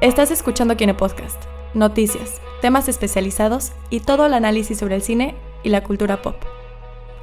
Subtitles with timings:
[0.00, 1.42] Estás escuchando Kine Podcast,
[1.74, 5.34] noticias, temas especializados y todo el análisis sobre el cine
[5.64, 6.36] y la cultura pop.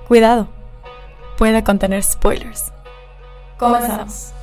[0.10, 0.50] Cuidado,
[1.38, 2.74] puede contener spoilers.
[3.58, 4.34] Comenzamos.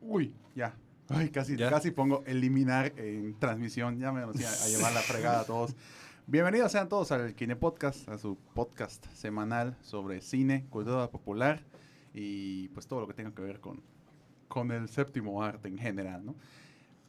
[0.00, 0.74] Uy, ya.
[1.08, 4.00] Ay, casi, casi pongo eliminar en transmisión.
[4.00, 5.76] Ya me conocía a llevar la fregada a todos.
[6.26, 11.62] Bienvenidos sean todos al Kine Podcast, a su podcast semanal sobre cine, cultura popular
[12.14, 13.82] y pues todo lo que tenga que ver con,
[14.48, 16.34] con el séptimo arte en general, ¿no?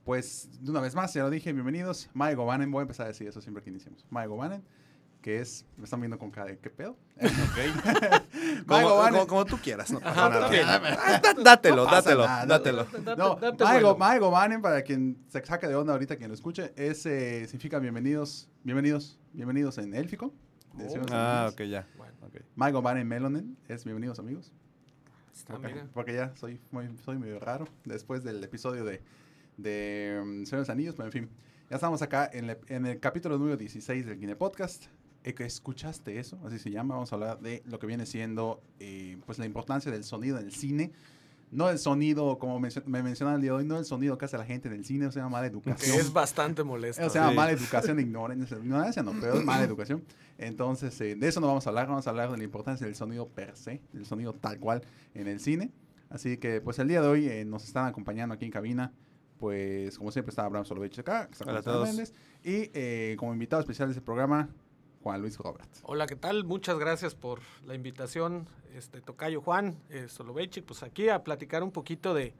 [0.03, 2.09] Pues de una vez más, ya lo dije, bienvenidos.
[2.13, 4.05] Mae Govanen, voy a empezar a decir eso siempre que iniciemos.
[4.09, 4.65] Mae Govanen,
[5.25, 6.95] que es, me están viendo con cara de qué pedo.
[7.17, 7.57] Ok.
[8.67, 10.99] Como, como- como tú quieras, no pasa Ajá, nada.
[11.03, 12.45] Ah, Dátelo, No pasa dátelo, nada.
[12.45, 12.87] dátelo.
[13.17, 13.93] No, Date Mae vuelo.
[13.93, 17.45] Go- Mae Govanen, para quien se saque de onda ahorita, quien lo escuche, es, eh,
[17.47, 20.31] significa bienvenidos, bienvenidos, bienvenidos en élfico.
[20.77, 21.87] los Ah, ok, ya.
[21.97, 22.13] Bueno.
[22.55, 24.51] Mae Govanen Melonen es bienvenidos amigos.
[25.33, 29.01] está, Porque, porque ya soy, muy, soy medio raro después del episodio de,
[29.57, 31.29] de um, Señor de los Anillos, pero en fin.
[31.71, 34.85] Ya estamos acá en, la- en el capítulo número 16 del Kine Podcast.
[35.25, 36.39] Eh, ¿Escuchaste eso?
[36.45, 36.93] Así se llama.
[36.95, 40.45] Vamos a hablar de lo que viene siendo eh, pues la importancia del sonido en
[40.45, 40.91] el cine.
[41.51, 44.25] No el sonido, como mencio- me mencionaba el día de hoy, no el sonido que
[44.25, 45.95] hace la gente en el cine, o sea, mala educación.
[45.95, 47.05] Que es bastante molesto.
[47.05, 47.35] O sea, Sí.
[47.35, 47.51] mala
[47.93, 50.03] educación, ignorancia, ignorancia no, pero es mala educación.
[50.37, 52.95] Entonces, eh, de eso no vamos a hablar, vamos a hablar de la importancia del
[52.95, 54.81] sonido per se, del sonido tal cual
[55.13, 55.71] en el cine.
[56.09, 58.91] Así que, pues el día de hoy eh, nos están acompañando aquí en cabina,
[59.37, 61.87] pues como siempre está Abraham Solovich acá, que está con
[62.43, 64.49] y eh, como invitado especial de este programa,
[65.05, 65.69] Juan Luis Robert.
[65.83, 66.45] Hola, ¿qué tal?
[66.45, 71.69] Muchas gracias por la invitación, este Tocayo Juan, eh, Soloveitchik, pues aquí a platicar un
[71.69, 72.33] poquito de,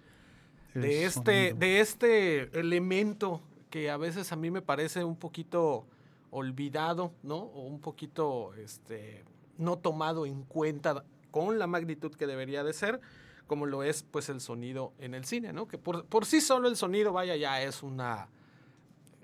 [0.74, 1.58] de El este, sonido.
[1.60, 5.86] de este elemento que a veces a mí me parece un poquito
[6.32, 7.36] olvidado, ¿no?
[7.36, 9.24] O un poquito este,
[9.60, 13.00] no tomado en cuenta con la magnitud que debería de ser,
[13.46, 15.68] como lo es pues el sonido en el cine, ¿no?
[15.68, 18.28] Que por, por sí solo el sonido, vaya, ya es una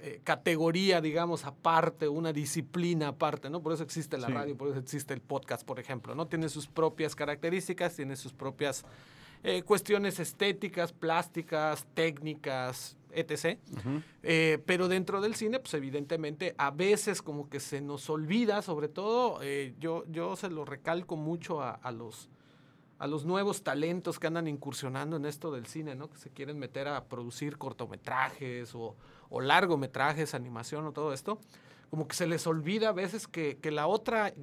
[0.04, 3.62] eh, categoría, digamos, aparte, una disciplina aparte, ¿no?
[3.62, 4.34] Por eso existe la Sí.
[4.34, 6.28] radio, por eso existe el podcast, por ejemplo, ¿no?
[6.28, 8.84] Tiene sus propias características, tiene sus propias
[9.44, 13.58] eh, cuestiones estéticas, plásticas, técnicas, etc.
[14.24, 18.88] Eh, pero dentro del cine, pues evidentemente a veces como que se nos olvida, sobre
[18.88, 22.30] todo, eh, yo, yo se lo recalco mucho a, a los,
[23.00, 26.08] a los nuevos talentos que andan incursionando en esto del cine, ¿no?
[26.10, 28.96] Que se quieren meter a producir cortometrajes o,
[29.32, 31.40] o largometrajes, animación o todo esto.
[31.90, 34.34] Como que se les olvida a veces que, que la otra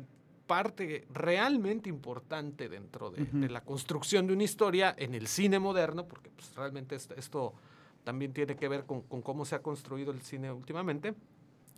[0.49, 6.31] parte realmente importante dentro de, la construcción de una historia en el cine moderno, porque
[6.31, 7.55] pues, realmente esto, esto
[8.03, 11.15] también tiene que ver con, con cómo se ha construido el cine últimamente,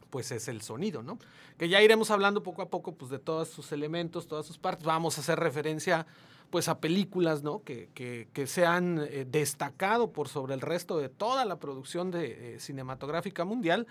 [0.09, 1.19] pues es el sonido, ¿no?
[1.59, 4.84] Que ya iremos hablando poco a poco pues de todos sus elementos, todas sus partes.
[4.84, 6.06] Vamos a hacer referencia
[6.50, 7.62] pues a películas, ¿no?
[7.62, 12.11] Que, que, que se han eh, destacado por sobre el resto de toda la producción
[12.11, 13.87] de, eh, cinematográfica mundial,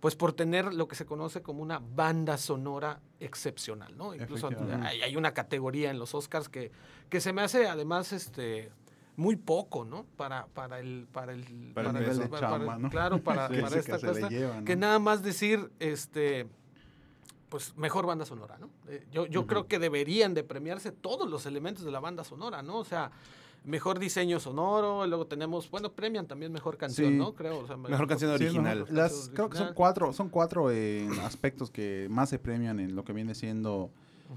[0.00, 4.14] pues por tener lo que se conoce como una banda sonora excepcional, ¿no?
[4.14, 4.50] Incluso
[4.82, 6.70] hay, hay una categoría en los Oscars que,
[7.08, 8.70] que se me hace además este
[9.16, 10.04] muy poco, ¿no?
[10.16, 12.90] Para, para el para el Para el de chamba, ¿no?
[12.90, 14.64] claro, para, para esta ¿no?
[14.64, 16.48] que nada más decir este
[17.54, 18.68] pues mejor banda sonora, ¿no?
[18.88, 22.62] Eh, yo yo creo que deberían de premiarse todos los elementos de la banda sonora,
[22.64, 22.78] ¿no?
[22.78, 23.12] O sea,
[23.62, 27.16] mejor diseño sonoro, y luego tenemos, bueno, premian también mejor canción, Sí.
[27.16, 27.32] ¿no?
[27.32, 28.78] Creo, o sea, Mejor canción Sí, original.
[28.80, 32.80] mejor- las- Canción creo que son cuatro, son cuatro eh, aspectos que más se premian
[32.80, 33.92] en lo que viene siendo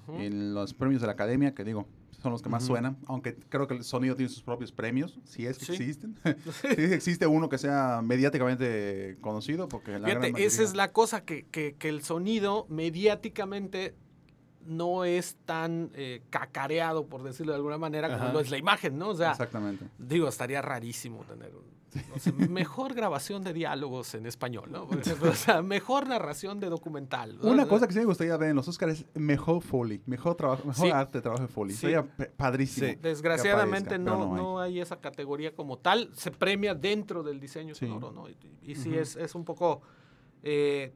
[0.09, 1.87] En los premios de la academia, que digo,
[2.21, 5.45] son los que más suenan, aunque creo que el sonido tiene sus propios premios, si
[5.45, 5.73] es que Sí.
[5.73, 6.15] existen.
[6.75, 10.91] si existe uno que sea mediáticamente conocido, porque la gran Fíjate, mayoría- esa es la
[10.91, 13.95] cosa, que, que- que el sonido mediáticamente
[14.65, 18.97] no es tan eh, cacareado, por decirlo de alguna manera, como lo es la imagen,
[18.97, 19.09] ¿no?
[19.09, 19.85] O sea, Exactamente.
[19.97, 21.76] Digo, estaría rarísimo tener un-
[22.49, 24.87] mejor grabación de diálogos en español, ¿no?
[25.21, 27.39] O sea, mejor narración de documental.
[27.41, 30.63] Una cosa que sí me gustaría ver en los Oscars es mejor Foley, mejor trabajo,
[30.67, 30.91] mejor Sí.
[30.91, 31.73] arte de trabajo de Foley.
[31.75, 31.81] Sí.
[31.81, 32.87] Sería padrísimo.
[32.87, 32.95] Sí.
[33.01, 34.79] Desgraciadamente aparezca, no, no, hay.
[34.79, 36.09] esa categoría como tal.
[36.13, 37.87] Se premia dentro del diseño Sí.
[37.87, 38.29] sonoro, ¿no?
[38.29, 39.81] Y, y sí es, es un poco,
[40.43, 40.93] eh,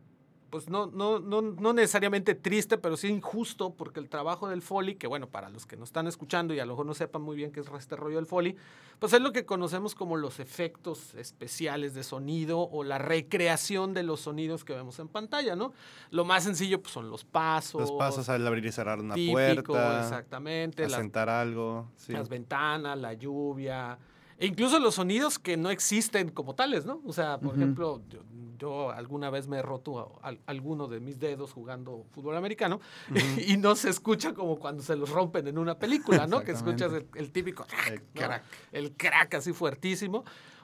[0.51, 4.95] pues no, no, no, no necesariamente triste, pero sí injusto, porque el trabajo del Foley,
[4.95, 7.37] que bueno, para los que nos están escuchando y a lo mejor no sepan muy
[7.37, 8.57] bien qué es este rollo del Foley,
[8.99, 14.03] pues es lo que conocemos como los efectos especiales de sonido o la recreación de
[14.03, 15.73] los sonidos que vemos en pantalla, ¿no?
[16.11, 17.81] Lo más sencillo pues, son los pasos.
[17.81, 20.83] Los pasos al abrir y cerrar una típico, puerta, exactamente.
[20.83, 21.87] las asentar algo.
[21.95, 22.11] sí.
[22.11, 23.97] las ventanas, la lluvia,
[24.41, 26.99] E incluso los sonidos que no existen como tales, ¿no?
[27.05, 28.19] O sea, por ejemplo, yo,
[28.57, 32.79] yo alguna vez me he roto al- alguno de mis dedos jugando fútbol americano
[33.47, 36.41] y no se escucha como cuando se los rompen en una película, ¿no?
[36.43, 38.01] Que escuchas el, el típico El ¿no?
[38.13, 38.43] crack.
[38.71, 40.23] el crack así fuertísimo.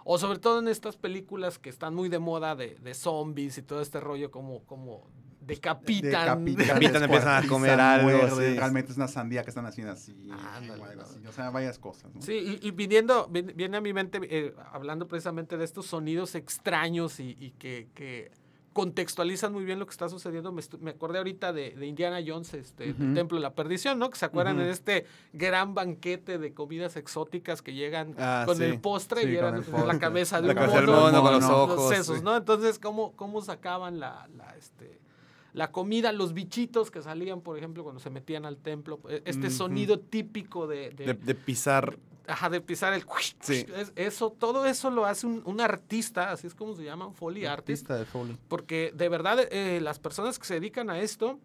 [0.09, 3.61] O sobre todo en estas películas que están muy de moda de, de zombies y
[3.61, 5.05] todo este rollo como, como
[5.47, 6.43] decapitan.
[6.45, 8.55] Decapitan, empiezan a comer algo, sí.
[8.57, 10.13] Realmente es una sandía que están haciendo así.
[10.55, 11.07] Ándale, o algo no.
[11.07, 12.13] así, O sea, varias cosas.
[12.13, 12.21] ¿no?
[12.21, 16.35] Sí, y, y viniendo, vin- viene a mi mente, eh, hablando precisamente de estos sonidos
[16.35, 18.31] extraños y, y que, que
[18.73, 20.51] contextualizan muy bien lo que está sucediendo.
[20.51, 24.11] Me, acordé ahorita de, de Indiana Jones, este, el Templo de la Perdición, ¿no?
[24.11, 24.65] Que se acuerdan Ujú.
[24.65, 28.65] de este gran banquete de comidas exóticas que llegan Ah, con sí.
[28.65, 31.43] el postre Sí, y eran la cabeza de La un cabeza mono, mono con los
[31.45, 31.89] ojos.
[31.89, 32.23] sesos, sí.
[32.23, 32.37] ¿no?
[32.37, 34.99] Entonces, ¿cómo, cómo sacaban la, la, este,
[35.53, 38.99] la comida, los bichitos que salían, por ejemplo, cuando se metían al templo?
[39.09, 41.97] E- Este sonido típico de, de- De, de pisar.
[42.27, 43.05] Ajá, de pisar el...
[43.39, 43.65] Sí.
[43.75, 47.45] es- eso, todo eso lo hace un, un artista, así es como se llaman, Foley
[47.45, 47.89] Artist.
[47.89, 48.37] Artista de Foley.
[48.49, 51.39] Porque de verdad eh, las personas que se dedican a esto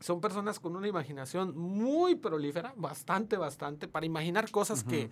[0.00, 5.10] son personas con una imaginación muy prolífera, bastante, bastante, para imaginar cosas que,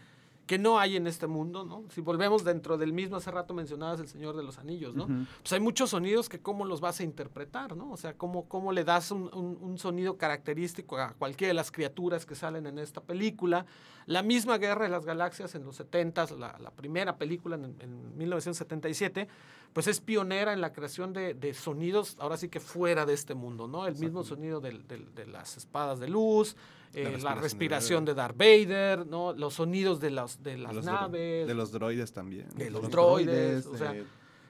[0.51, 1.85] que no hay en este mundo, ¿no?
[1.91, 5.07] Si volvemos dentro del mismo, hace rato mencionabas El Señor de los Anillos, ¿no?
[5.43, 7.93] Pues hay muchos sonidos que cómo los vas a interpretar, ¿no?
[7.93, 11.71] O sea, cómo, cómo le das un, un- un sonido característico a cualquiera de las
[11.71, 13.65] criaturas que salen en esta película.
[14.07, 18.19] La misma Guerra de las Galaxias en los 70s, la, la primera película en, en
[18.19, 19.29] 1977,
[19.73, 23.35] pues es pionera en la creación de, de sonidos, ahora sí que fuera de este
[23.35, 23.87] mundo, ¿no?
[23.87, 26.57] El mismo sonido del- del- de las espadas de luz,
[26.93, 29.33] eh, la, respiración respiración de Darth Vader, ¿no?
[29.33, 31.47] Los sonidos de, las de las de los dro- naves.
[31.47, 32.49] De los droides también.
[32.57, 34.05] De los Los droides, o sea, de-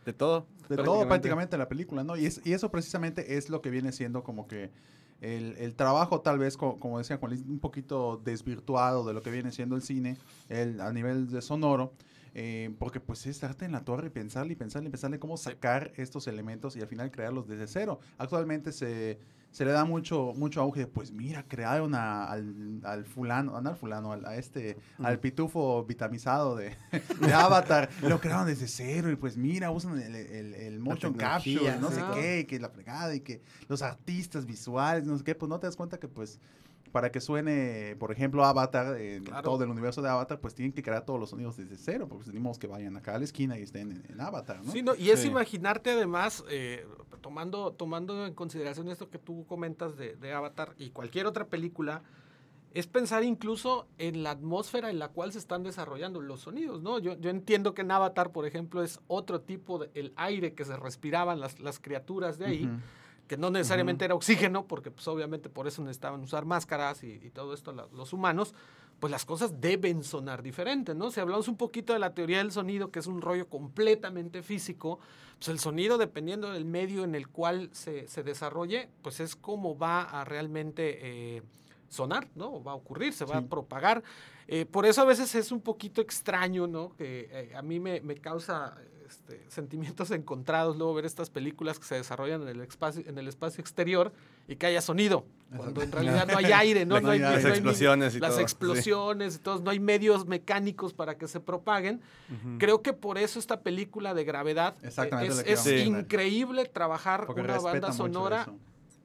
[0.07, 0.47] De todo.
[0.71, 2.17] De todo prácticamente la película, ¿no?
[2.17, 4.71] Y, es- y eso precisamente es lo que viene siendo como que
[5.21, 9.31] el, el trabajo tal vez, co- como, decía Juan un poquito desvirtuado de lo que
[9.31, 10.17] viene siendo el cine
[10.49, 11.93] el, a nivel de sonoro.
[12.35, 15.37] Eh, porque pues es darte en la torre y pensarle y pensarle y pensarle cómo
[15.37, 18.01] sacar estos elementos y al final crearlos desde cero.
[18.19, 19.19] Actualmente se,
[19.51, 23.69] se le da mucho, mucho auge de, pues mira, crearon a- al, al fulano, no
[23.71, 26.77] al fulano, al, a este, al pitufo vitamizado de,
[27.21, 31.81] de Avatar, lo crearon desde cero y pues mira, usan el, el, el motion capture,
[31.81, 35.49] no sé qué, que la fregada y que los artistas visuales, no sé qué, pues
[35.49, 36.39] no te das cuenta que pues
[36.93, 39.43] para que suene, por ejemplo, Avatar, en Claro.
[39.43, 42.25] todo el universo de Avatar, pues tienen que crear todos los sonidos desde cero, porque
[42.27, 44.73] tenemos que vayan acá a la esquina y estén en, en Avatar, ¿no?
[44.73, 45.29] Sí, no, y es Sí.
[45.29, 46.87] imaginarte además, eh,
[47.21, 52.03] tomando, tomando en consideración esto que tú comentas de, de Avatar y cualquier otra película,
[52.73, 57.01] es pensar incluso en la atmósfera en la cual se están desarrollando los sonidos, ¿no?
[57.01, 60.65] Yo, yo entiendo que en Avatar, por ejemplo, es otro tipo de el aire que
[60.65, 62.71] se respiraban las, las criaturas de ahí.
[63.31, 67.31] Que no necesariamente era oxígeno, porque pues obviamente por eso necesitaban usar máscaras y, y
[67.31, 68.57] todo esto la- los humanos,
[68.99, 71.13] pues las cosas deben sonar diferente, ¿no?
[71.13, 74.99] Si hablamos un poquito de la teoría del sonido, que es un rollo completamente físico,
[75.39, 79.79] pues el sonido, dependiendo del medio en el cual se, se desarrolle, pues es como
[79.79, 80.99] va a realmente
[81.37, 81.43] eh,
[81.89, 82.61] sonar, ¿no?
[82.65, 83.45] Va a ocurrir, se va Sí.
[83.45, 84.03] a propagar.
[84.49, 86.97] Eh, por eso a veces es un poquito extraño, ¿no?
[86.97, 88.75] Que eh, a mí me, me causa
[89.11, 93.27] este, sentimientos encontrados luego ver estas películas que se desarrollan en el espacio, en el
[93.29, 94.13] espacio exterior
[94.47, 95.25] y que haya sonido,
[95.57, 96.95] cuando en realidad no hay aire, ¿no?
[96.95, 98.43] La- no hay, las no hay ni- explosiones y las todo, sí.
[98.43, 102.01] explosiones y todo, no hay medios mecánicos para que se propaguen.
[102.59, 104.91] Creo que por eso esta película de gravedad eh,
[105.47, 108.47] es, increíble trabajar Porque una banda sonora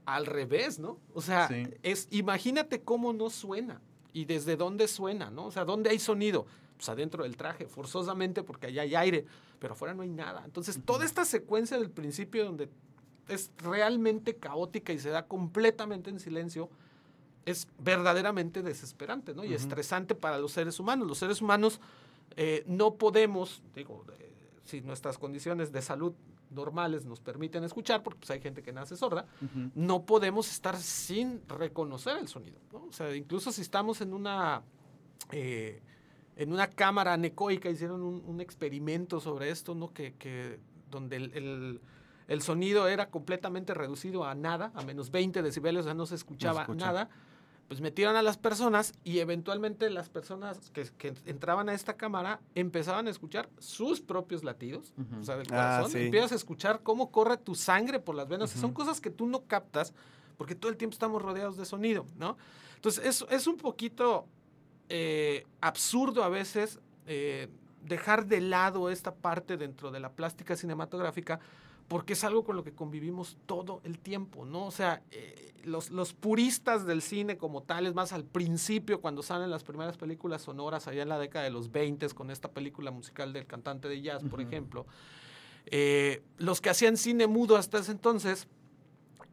[0.05, 0.99] al revés, ¿no?
[1.15, 1.63] O sea, Sí.
[1.81, 3.81] es imagínate cómo no suena
[4.13, 5.45] y desde dónde suena, ¿no?
[5.47, 6.45] O sea, dónde hay sonido,
[6.77, 9.25] pues adentro del traje, forzosamente porque allá hay aire,
[9.59, 10.43] pero afuera no hay nada.
[10.45, 12.69] Entonces, toda esta secuencia del principio donde
[13.27, 16.69] es realmente caótica y se da completamente en silencio,
[17.45, 19.43] es verdaderamente desesperante, ¿no?
[19.45, 21.07] Y estresante para los seres humanos.
[21.07, 21.79] Los seres humanos
[22.35, 26.13] eh, no podemos, digo, eh, si nuestras condiciones de salud
[26.49, 29.71] normales nos permiten escuchar, porque pues, hay gente que nace sorda, Ujú.
[29.75, 32.59] no podemos estar sin reconocer el sonido.
[32.71, 32.85] ¿no?
[32.85, 34.63] O sea, incluso si estamos en una,
[35.31, 35.81] eh,
[36.35, 39.93] en una cámara anecoica, hicieron un, un experimento sobre esto, ¿no?
[39.93, 40.59] que, que
[40.91, 41.81] donde el, el-
[42.27, 46.15] el sonido era completamente reducido a nada, a menos 20 decibeles, o sea, no se
[46.15, 46.85] escuchaba escucha.
[46.87, 47.09] nada.
[47.67, 52.39] Pues metieron a las personas y eventualmente las personas que, que entraban a esta cámara
[52.55, 55.21] empezaban a escuchar sus propios latidos, Ujú.
[55.21, 55.91] o sea, del Ah, corazón.
[55.91, 56.05] sí.
[56.05, 58.49] Empiezas a escuchar cómo corre tu sangre por las venas.
[58.49, 59.93] Son cosas que tú no captas
[60.37, 62.37] porque todo el tiempo estamos rodeados de sonido, ¿no?
[62.75, 64.27] Entonces, es, es un poquito
[64.89, 67.47] eh, absurdo a veces eh,
[67.83, 71.39] dejar de lado esta parte dentro de la plástica cinematográfica
[71.87, 74.65] porque es algo con lo que convivimos todo el tiempo, ¿no?
[74.65, 79.21] O sea, eh, los, los, puristas del cine como tal, es más, al principio, cuando
[79.21, 82.89] salen las primeras películas sonoras, allá en la década de los 20, con esta película
[82.89, 84.87] musical del cantante de jazz, por ejemplo,
[86.37, 88.47] los que hacían cine mudo hasta ese entonces,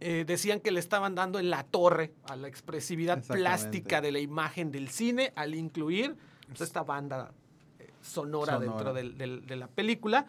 [0.05, 4.19] eh, decían que le estaban dando en la torre a la expresividad plástica de la
[4.19, 6.17] imagen del cine al incluir
[6.49, 7.33] pues, esta banda
[7.79, 10.27] eh, sonora, dentro de la película,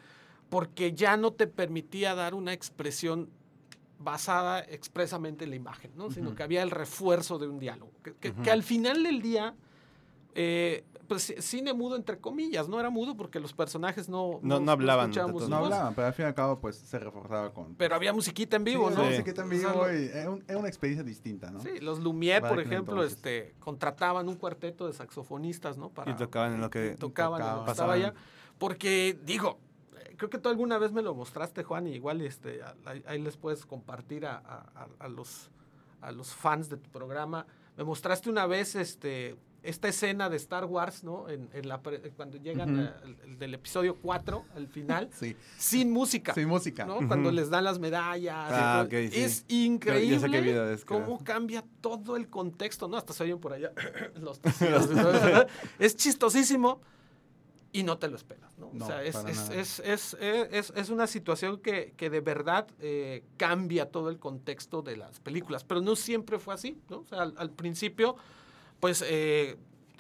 [0.50, 3.30] porque ya no te permitía dar una expresión
[3.98, 6.12] basada expresamente en la imagen, ¿no?
[6.12, 9.56] sino que había el refuerzo de un diálogo, que, que, que al final del día
[10.36, 14.72] eh, pues cine mudo entre comillas, no era mudo porque los personajes no no, no,
[14.72, 17.95] hablaban, no, no hablaban, pero al fin y al cabo pues se reforzaba con pero
[17.95, 19.03] había musiquita en vivo, sí, ¿no?
[19.03, 19.10] Sí.
[19.10, 21.60] musiquita en vivo y era, un, era, una experiencia distinta, ¿no?
[21.62, 25.89] Sí, los Lumière, por ejemplo, este contrataban un cuarteto de saxofonistas, ¿no?
[25.89, 28.13] Para, y tocaban en lo que tocaban, tocaba, en lo que estaba allá,
[28.57, 29.60] porque digo,
[30.17, 33.38] creo que tú alguna vez me lo mostraste, Juan, y igual este ahí, ahí les
[33.38, 35.50] puedes compartir a, a, a, los
[36.01, 37.45] a los fans de tu programa.
[37.77, 41.29] Me mostraste una vez este esta escena de Star Wars, ¿no?
[41.29, 41.82] En, en la,
[42.15, 42.93] cuando llegan uh -huh.
[42.93, 45.36] a, el, del episodio 4 al final, sí.
[45.58, 46.34] sin música.
[46.34, 46.86] Sin música.
[46.86, 46.98] ¿no?
[46.98, 47.08] Uh -huh.
[47.08, 48.50] Cuando les dan las medallas.
[48.51, 49.65] Ah, okay, es sí.
[49.65, 52.98] increíble Yo, yo es, cómo cambia todo el contexto, ¿no?
[52.98, 53.72] Hasta se oyen por allá
[54.22, 54.41] los
[55.79, 56.82] Es chistosísimo
[57.72, 58.70] y no te lo esperas, ¿no?
[58.72, 63.24] no o sea, es, es, es, es, es, una situación que, que de verdad eh,
[63.36, 67.00] cambia todo el contexto de las películas, pero no siempre fue así, ¿no?
[67.00, 68.15] O sea, al, al principio
[68.83, 69.55] pues eh,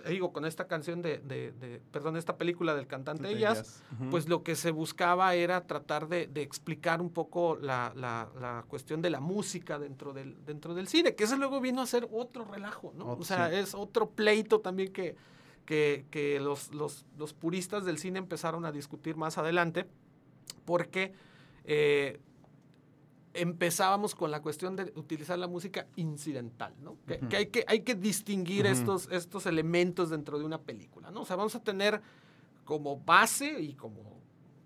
[0.09, 4.09] digo, con esta canción de, de, de, perdón, esta película del cantante de uh -huh.
[4.11, 8.65] pues lo que se buscaba era tratar de, de explicar un poco la, la, la,
[8.67, 12.09] cuestión de la música dentro del, dentro del cine, que eso luego vino a ser
[12.11, 13.05] otro relajo, ¿no?
[13.05, 13.55] Oh, o sea, sí.
[13.55, 15.15] es otro pleito también que,
[15.65, 19.87] que, que los, los, los, puristas del cine empezaron a discutir más adelante,
[20.65, 21.13] porque...
[21.63, 22.19] Eh,
[23.33, 26.97] empezábamos con la cuestión de utilizar la música incidental, ¿no?
[27.07, 27.27] Que, uh -huh.
[27.29, 28.71] que, hay, que hay que distinguir uh -huh.
[28.71, 31.21] estos, estos elementos dentro de una película, ¿no?
[31.21, 32.01] O sea, vamos a tener
[32.65, 34.21] como base y como...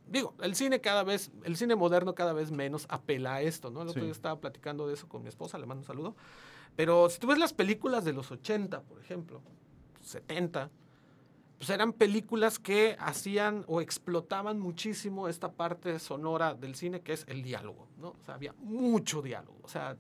[0.10, 3.82] Digo, el cine cada vez, el cine moderno cada vez menos apela a esto, ¿no?
[3.82, 4.06] El otro sí.
[4.06, 6.16] día estaba platicando de eso con mi esposa, le mando un saludo.
[6.76, 9.42] Pero si tú ves las películas de los 80, por ejemplo,
[10.02, 10.70] 70,
[11.58, 17.26] pues eran películas que hacían o explotaban muchísimo esta parte sonora del cine que es
[17.28, 18.10] el diálogo, ¿no?
[18.10, 19.98] O sea, había mucho diálogo, o sea,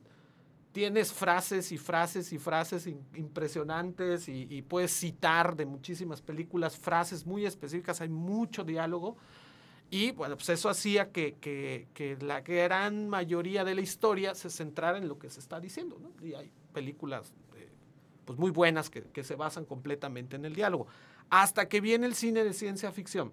[0.71, 7.25] tienes frases y frases y frases impresionantes y, y, puedes citar de muchísimas películas frases
[7.25, 9.17] muy específicas, hay mucho diálogo
[9.89, 14.49] y bueno, pues eso hacía que, que, que la gran mayoría de la historia se
[14.49, 16.11] centrara en lo que se está diciendo, ¿no?
[16.23, 17.69] Y hay películas eh,
[18.25, 20.87] pues muy buenas que, que se basan completamente en el diálogo
[21.29, 23.31] hasta que viene el cine de ciencia ficción,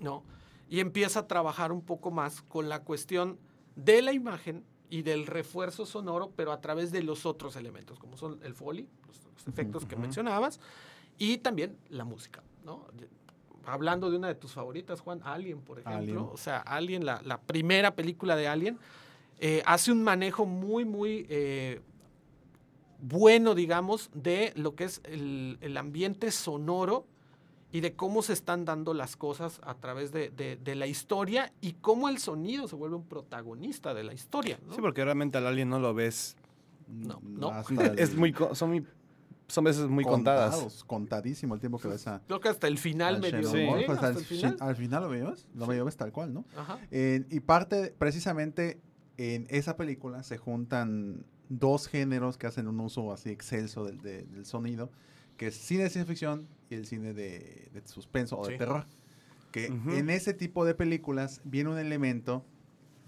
[0.00, 0.22] ¿no?
[0.68, 3.38] Y empieza a trabajar un poco más con la cuestión
[3.76, 8.16] de la imagen y del refuerzo sonoro, pero a través de los otros elementos, como
[8.16, 9.90] son el foley, los, los efectos uh -huh.
[9.90, 10.60] que mencionabas,
[11.18, 12.86] y también la música, ¿no?
[13.64, 16.18] Hablando de una de tus favoritas, Juan, Alien, por ejemplo, Alien.
[16.18, 18.78] o sea, Alien, la, la, primera película de Alien,
[19.40, 21.26] eh, hace un manejo muy, muy...
[21.28, 21.80] Eh,
[23.08, 27.06] bueno, digamos, de lo que es el, el, ambiente sonoro
[27.70, 31.52] y de cómo se están dando las cosas a través de, de, de, la historia
[31.60, 34.58] y cómo el sonido se vuelve un protagonista de la historia.
[34.66, 34.74] ¿no?
[34.74, 36.36] Sí, porque realmente al alien no lo ves.
[36.88, 37.52] No, no.
[37.96, 38.86] es muy, son muy
[39.48, 40.84] son veces muy Contados, contadas.
[40.84, 42.20] Contadísimo el tiempo que ves a.
[42.26, 43.48] Creo que hasta el final medio.
[43.48, 43.58] Sí.
[43.58, 43.84] ¿eh?
[43.86, 44.56] Pues al, final?
[44.58, 45.02] al, final?
[45.04, 45.80] lo vemos, lo sí.
[45.80, 46.44] ves tal cual, ¿no?
[46.90, 48.80] Eh, y parte, precisamente,
[49.16, 54.22] en esa película se juntan dos géneros que hacen un uso así excelso del, de,
[54.22, 54.90] del sonido,
[55.36, 58.58] que es cine de ciencia ficción y el cine de, de suspenso o de sí.
[58.58, 58.86] terror.
[59.52, 59.98] Que uh -huh.
[59.98, 62.44] en ese tipo de películas viene un elemento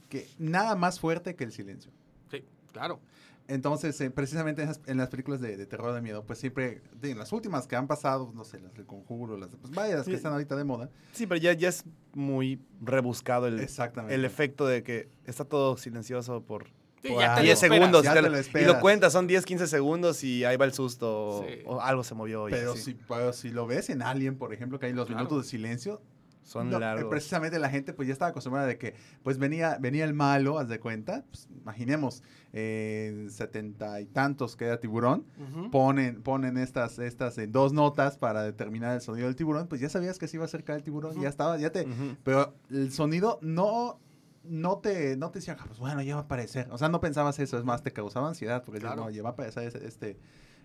[0.09, 1.93] que nada más fuerte que el silencio.
[2.31, 3.01] Sí, claro.
[3.49, 6.83] Entonces, eh, precisamente en las, en las, películas de, de, terror de miedo, pues siempre,
[7.03, 10.05] en las últimas que han pasado, no sé, las del conjuro, las, pues vaya, las
[10.05, 10.11] sí.
[10.11, 10.91] que están ahorita de moda.
[11.13, 14.15] Sí, pero ya, ya es muy rebuscado el, Exactamente.
[14.15, 16.67] el efecto de que está todo silencioso por,
[17.03, 18.03] Sí, ya te 10 segundos.
[18.03, 21.45] Ya te lo, y lo cuentas, son 10, 15 segundos y ahí va el susto
[21.47, 21.61] Sí.
[21.67, 22.47] o algo se movió.
[22.51, 25.21] Pero si, pero si lo ves en Alien, por ejemplo, que hay los Claro.
[25.25, 26.03] minutos de silencio,
[26.43, 27.11] son no, eh, largos.
[27.11, 30.67] precisamente la gente pues ya estaba acostumbrada de que pues venía, venía el malo, haz
[30.69, 32.23] de cuenta, pues, imaginemos,
[32.55, 35.27] en setenta y tantos que era tiburón,
[35.71, 39.89] ponen, ponen estas, estas en dos notas para determinar el sonido del tiburón, pues ya
[39.91, 41.23] sabías que se iba a acercar el tiburón, Ujú.
[41.23, 41.87] ya estaba, ya te,
[42.25, 44.01] pero el sonido no
[44.49, 46.69] no te, no te decía, "Ah, pues bueno, ya va a aparecer.
[46.71, 49.03] O sea, no pensabas eso, es más, te causaba ansiedad, porque Claro.
[49.05, 50.19] no, ya va a aparecer este,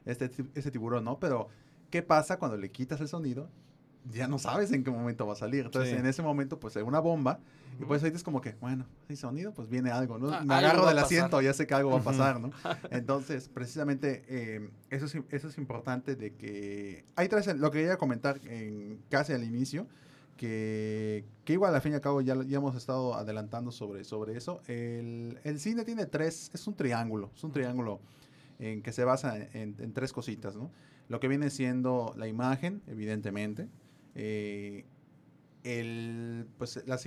[0.06, 1.20] este, ese tiburón, ¿no?
[1.20, 1.48] Pero,
[1.90, 3.50] ¿qué pasa cuando le quitas el sonido
[4.12, 5.64] ya no sabes en qué momento va a salir.
[5.64, 5.98] Entonces, Sí.
[5.98, 7.40] en ese momento, pues hay una bomba.
[7.80, 10.30] Y pues ahorita es como que, bueno, hay sonido, pues viene algo, ¿no?
[10.30, 12.52] Ah, Me agarro del asiento, ya sé que algo va a pasar, ¿no?
[12.92, 17.06] Entonces, precisamente, eh, eso, es, eso es importante de que...
[17.16, 19.88] Hay tres, lo que quería comentar en, casi al inicio,
[20.48, 24.36] que, que igual al fin y al cabo ya, ya hemos estado adelantando sobre, sobre
[24.36, 24.60] eso.
[24.68, 28.02] El, el cine tiene tres, es un triángulo, es un triángulo
[28.60, 30.70] en que se basa en, en tres cositas, ¿no?
[31.08, 33.70] Lo que viene siendo la imagen, evidentemente,
[34.16, 34.84] eh,
[35.64, 37.00] el, pues, la,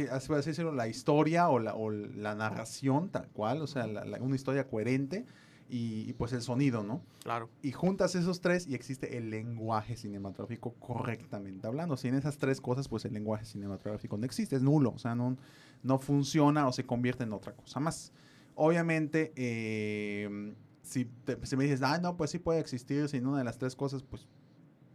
[0.73, 4.67] la historia o la, o la narración tal cual, o sea, la- la- una historia
[4.67, 5.27] coherente
[5.69, 7.03] y, y, pues el sonido, ¿no?
[7.23, 7.49] Claro.
[7.63, 11.97] Y juntas esos tres y existe el lenguaje cinematográfico correctamente hablando.
[11.97, 15.37] Sin esas tres cosas, pues el lenguaje cinematográfico no existe, es nulo, o sea, no,
[15.83, 18.13] no funciona o se convierte en otra cosa más.
[18.55, 23.39] Obviamente, eh, si, te- si me dices, ah, no, pues sí puede existir sin una
[23.39, 24.27] de las tres cosas, pues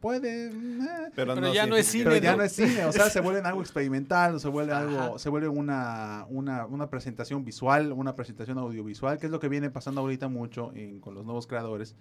[0.02, 0.48] puede...
[0.48, 0.52] eh,
[1.16, 2.44] Pero, Pero ya no es pero cine, ya ¿no?
[2.44, 6.26] es cine, o sea, se vuelve en algo experimental, se vuelve algo, se vuelve una,
[6.30, 10.72] una, una presentación visual, una presentación audiovisual, que es lo que viene pasando ahorita mucho
[10.76, 11.96] en- con los nuevos creadores,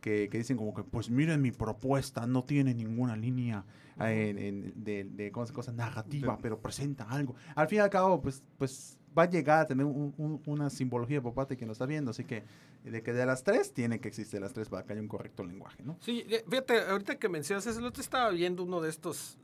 [0.00, 3.64] que, que dicen como que, pues miren mi propuesta, no tiene ninguna línea
[4.00, 7.36] eh, en- en- de, de cosa, cosa narrativa, De- pero presenta algo.
[7.54, 10.70] Al fin y al cabo, pues, pues va a llegar a tener un- un- una
[10.70, 12.44] simbología por parte de quien lo está viendo, así que
[12.84, 15.44] de que de las tres, tiene que existir las tres para que haya un correcto
[15.44, 15.96] lenguaje, ¿no?
[16.00, 19.38] Sí, fíjate, ahorita que mencionas eso, el otro estaba viendo uno de estos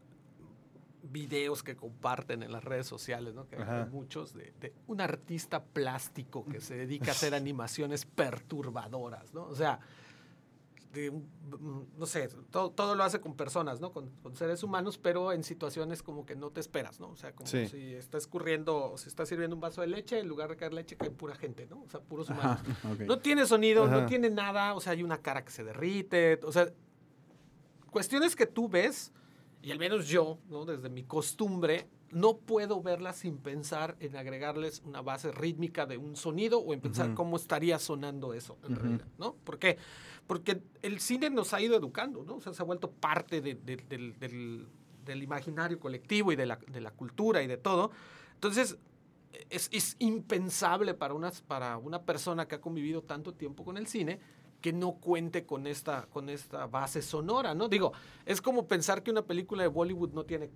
[1.11, 3.49] videos que comparten en las redes sociales, ¿no?
[3.49, 9.33] Que hay muchos de, de un artista plástico que se dedica a hacer animaciones perturbadoras,
[9.33, 9.45] ¿no?
[9.45, 9.81] O sea,
[10.92, 11.12] de
[11.97, 13.92] no sé, todo, todo lo hace con personas, ¿no?
[13.92, 17.11] Con, con seres humanos, pero en situaciones como que no te esperas, ¿no?
[17.11, 17.66] O sea, como Sí.
[17.68, 20.97] si está escurriendo, si está sirviendo un vaso de leche, en lugar de caer leche
[20.97, 21.83] cae pura gente, ¿no?
[21.83, 22.61] O sea, puros humanos.
[22.85, 23.04] Ajá.
[23.07, 26.52] No tiene sonido, no tiene nada, o sea, hay una cara que se derrite, o
[26.52, 26.73] sea,
[27.90, 29.12] cuestiones que tú ves,
[29.62, 30.64] y al menos yo, ¿no?
[30.64, 36.16] desde mi costumbre, no puedo verlas sin pensar en agregarles una base rítmica de un
[36.16, 39.35] sonido o en pensar cómo estaría sonando eso en realidad, ¿no?
[39.35, 39.76] ¿Por qué?
[40.28, 42.37] Porque el cine nos ha ido educando, ¿no?
[42.37, 44.68] O sea, se ha vuelto parte de- de- del, del-
[45.04, 47.90] del imaginario colectivo y de la, de la cultura y de todo.
[48.35, 48.76] Entonces,
[49.50, 53.86] es, es impensable para, unas, para una persona que ha convivido tanto tiempo con el
[53.88, 54.21] cine
[54.60, 57.69] que no cuente con esta, con esta base sonora, ¿no?
[57.69, 57.93] Digo,
[58.26, 60.50] es como pensar que una película de Bollywood no tiene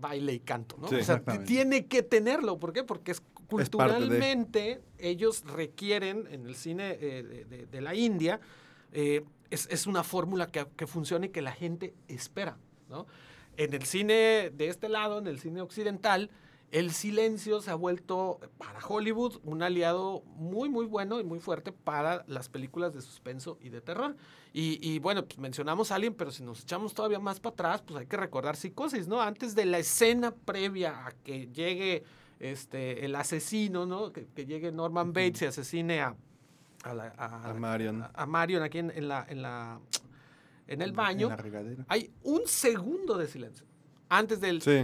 [0.00, 0.88] baile y canto, ¿no?
[0.88, 0.94] Sí.
[0.94, 2.58] o sea, tiene que tenerlo.
[2.58, 2.84] ¿Por qué?
[2.84, 7.94] Porque es parte de- culturalmente ellos requieren en el cine eh, de, de- de la
[7.96, 8.40] India,
[8.92, 13.06] eh, es, es una fórmula que, que funciona y que la gente espera, ¿no?
[13.56, 16.30] En el cine de este lado, en el cine occidental,
[16.70, 21.72] el silencio se ha vuelto para Hollywood un aliado muy, muy bueno y muy fuerte
[21.72, 24.16] para las películas de suspenso y de terror.
[24.52, 27.98] Y, y bueno, pues mencionamos Alien, pero si nos echamos todavía más para atrás, pues
[27.98, 29.20] hay que recordar Psicosis, ¿no?
[29.20, 32.04] Antes de la escena previa a que llegue
[32.38, 34.12] este, el asesino, ¿no?
[34.12, 36.16] Que, que llegue Norman Bates y asesine a,
[36.84, 38.02] a, la- a- A Marion.
[38.02, 39.80] a- a Marion aquí en, en la, en, la,
[40.66, 41.26] en el baño.
[41.26, 41.84] En la regadera.
[41.88, 43.66] Hay un segundo de silencio.
[44.08, 44.62] Antes del...
[44.62, 44.82] Sí.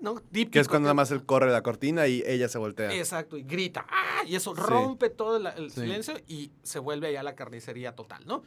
[0.00, 0.14] ¿no?
[0.16, 2.92] Que es Típico cuando nada más él corre la cortina y ella se voltea.
[2.94, 4.22] Exacto, y grita, ¡ah!
[4.26, 4.60] Y eso Sí.
[4.62, 5.80] rompe todo la- el Sí.
[5.80, 8.42] silencio y se vuelve allá la carnicería total, ¿no?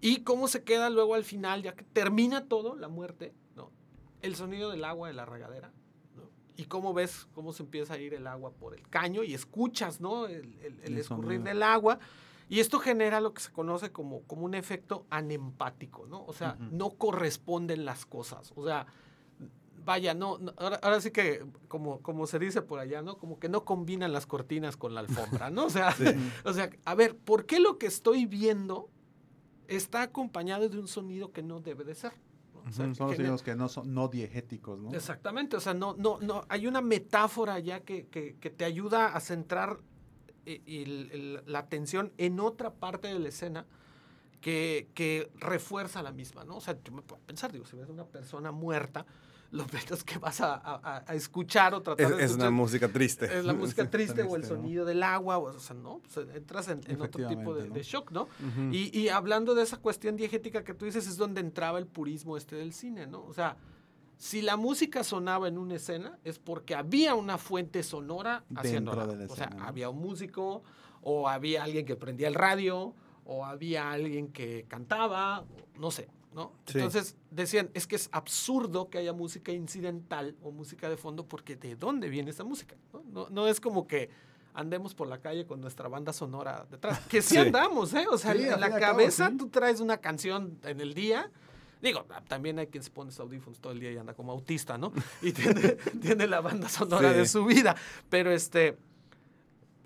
[0.00, 3.70] Y cómo se queda luego al final, ya que termina todo, la muerte, ¿no?
[4.22, 5.70] El sonido del agua de la regadera.
[6.58, 10.00] Y cómo ves cómo se empieza a ir el agua por el caño y escuchas,
[10.00, 10.26] ¿no?
[10.26, 11.98] El, el- escurrir del agua.
[12.50, 16.24] Y esto genera lo que se conoce como, como un efecto anempático, ¿no?
[16.26, 18.52] O sea, no corresponden las cosas.
[18.56, 18.86] O sea,
[19.84, 23.18] vaya, no, no, ahora, ahora sí que, como, como se dice por allá, ¿no?
[23.18, 25.66] Como que no combinan las cortinas con la alfombra, ¿no?
[25.66, 25.94] O sea,
[26.44, 28.88] o sea, a ver, ¿por qué lo que estoy viendo
[29.68, 32.12] está acompañado de un sonido que no debe de ser?
[32.72, 34.92] Son los sonidos que no son no diegéticos, ¿no?
[34.92, 39.08] Exactamente, o sea, no, no, no, hay una metáfora ya que, que- que te ayuda
[39.14, 39.78] a centrar
[40.46, 43.66] eh, el- el- la atención en otra parte de la escena
[44.40, 46.56] que, que refuerza la misma, ¿no?
[46.56, 49.04] O sea, yo me puedo pensar, digo, si ves una persona muerta,
[49.50, 52.50] lo menos que vas a, a- a escuchar o tratar Es, de es una escuchar
[52.52, 53.38] música triste.
[53.38, 56.80] es la música triste o el sonido del agua, o sea, no, pues, entras en,
[56.86, 57.74] en otro tipo de, Efectivamente, ¿no?
[57.74, 58.28] de shock, ¿no?
[58.72, 62.36] Y, y hablando de esa cuestión diegética que tú dices, es donde entraba el purismo
[62.36, 63.24] este del cine, ¿no?
[63.24, 63.56] O sea,
[64.18, 68.96] si la música sonaba en una escena, es porque había una fuente sonora haciendo de
[69.16, 69.68] la O sea, escena, ¿no?
[69.68, 70.62] había un músico,
[71.02, 75.44] o había alguien que prendía el radio, o había alguien que cantaba,
[75.78, 76.52] no sé, ¿no?
[76.66, 76.78] Sí.
[76.78, 81.56] Entonces decían, es que es absurdo que haya música incidental o música de fondo, porque
[81.56, 82.76] ¿de dónde viene esa música?
[82.92, 84.10] No, no, no es como que
[84.54, 87.00] andemos por la calle con nuestra banda sonora detrás.
[87.08, 87.36] Que sí, Sí.
[87.38, 88.06] andamos, ¿eh?
[88.10, 91.30] O sea, Sí, en la cabo, cabeza tú traes una canción en el día
[91.80, 94.92] Digo, también hay quien se pone audífonos todo el día y anda como autista, ¿no?
[95.22, 95.60] Y tiene,
[96.02, 97.76] tiene la banda sonora de su vida.
[98.10, 98.76] Pero este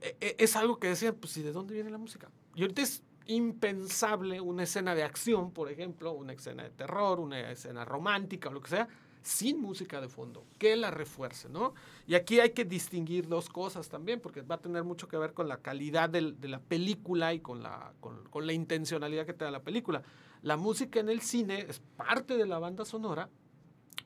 [0.00, 2.30] e- e- es algo que decían, pues, ¿y de dónde viene la música?
[2.54, 7.50] Y ahorita es impensable una escena de acción, por ejemplo, una escena de terror, una
[7.50, 8.88] escena romántica o lo que sea,
[9.22, 11.74] sin música de fondo, que la refuerce, ¿no?
[12.08, 15.32] Y aquí hay que distinguir dos cosas también, porque va a tener mucho que ver
[15.32, 19.32] con la calidad del- de la película y con la, con, con la intencionalidad que
[19.32, 20.02] te da la película.
[20.42, 23.28] La música en el cine es parte de la banda sonora,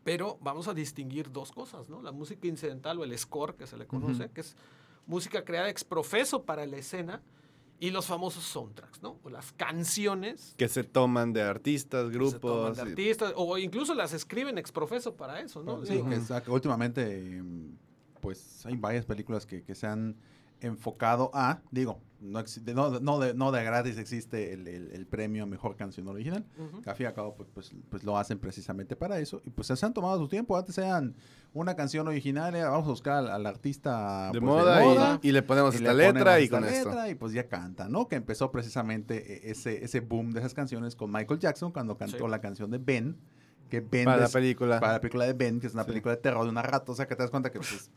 [0.05, 2.02] pero vamos a distinguir dos cosas, ¿no?
[2.02, 4.55] La música incidental o el score, que se le conoce, que es
[5.07, 7.22] música creada ex profeso para la escena,
[7.79, 9.19] y los famosos soundtracks, ¿no?
[9.23, 12.77] O las canciones Que se toman de artistas, que se toman grupos.
[12.77, 15.85] de y- artistas, o incluso las escriben ex profeso para eso, ¿no?
[15.85, 16.03] Sí,
[16.45, 17.77] que últimamente, em,
[18.21, 20.17] pues hay varias películas que, que se han
[20.61, 25.07] enfocado a, digo, no, existe, no, no, de, no de gratis existe el, el- el
[25.07, 26.45] premio a mejor canción original.
[26.83, 29.42] Que al fin y al cabo, pues, pues, pues lo hacen precisamente para eso.
[29.45, 30.57] Y pues se han tomado su tiempo.
[30.57, 31.14] Antes eran
[31.53, 35.33] una canción original, era, vamos a buscar al, al artista de, pues, moda, Y, y
[35.33, 36.88] le ponemos y esta le ponemos letra y esta con esto.
[36.88, 38.09] letra y pues ya canta, ¿no?
[38.09, 42.25] Que empezó precisamente eh, ese, ese boom de esas canciones con Michael Jackson cuando cantó
[42.25, 42.31] Sí.
[42.31, 43.16] la canción de Ben.
[43.69, 44.79] Que Ben Para la película.
[44.81, 45.88] para la película de Ben, que es una Sí.
[45.88, 47.90] película de terror de una rata, o sea, que te das cuenta que, pues,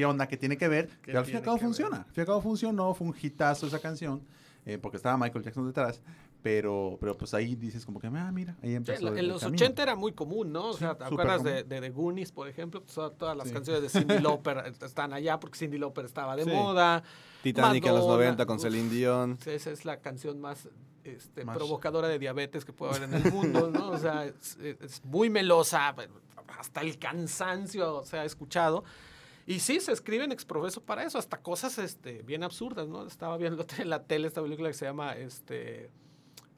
[0.00, 0.26] ¿qué onda?
[0.26, 0.88] ¿Qué tiene que ver?
[1.02, 1.66] ¿Qué Y al fin y al cabo que ver?
[1.68, 1.96] funciona.
[1.98, 4.22] Al fin y al cabo funcionó, fue un hitazo esa canción,
[4.64, 6.00] eh, porque estaba Michael Jackson detrás,
[6.42, 9.18] pero, pero pues ahí dices como que, ah, mira, ahí Sí, empezó en, el- en
[9.24, 9.56] el los camino.
[9.62, 10.68] 80 era muy común, ¿no?
[10.68, 12.80] O Sí, sea, ¿te acuerdas de, de The Goonies, por ejemplo?
[12.82, 13.52] Pues, todas- todas las Sí.
[13.52, 16.50] canciones de Cindy Lauper están allá porque Cindy Lauper estaba de Sí.
[16.50, 17.02] moda.
[17.42, 18.62] Titanic en los Madonna, 90 con uf.
[18.62, 19.38] Celine Dion.
[19.44, 20.66] Esa es la canción más,
[21.04, 23.90] este, Más- provocadora de diabetes que puede haber en el mundo, ¿no?
[23.90, 25.94] O sea, es, es muy melosa,
[26.58, 28.82] hasta el cansancio se ha escuchado.
[29.50, 33.04] Y sí, se escriben exprofeso para eso, hasta cosas este, bien absurdas, ¿no?
[33.04, 35.90] Estaba viendo en la tele esta película que se llama, este,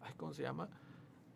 [0.02, 0.68] ay, ¿cómo se llama?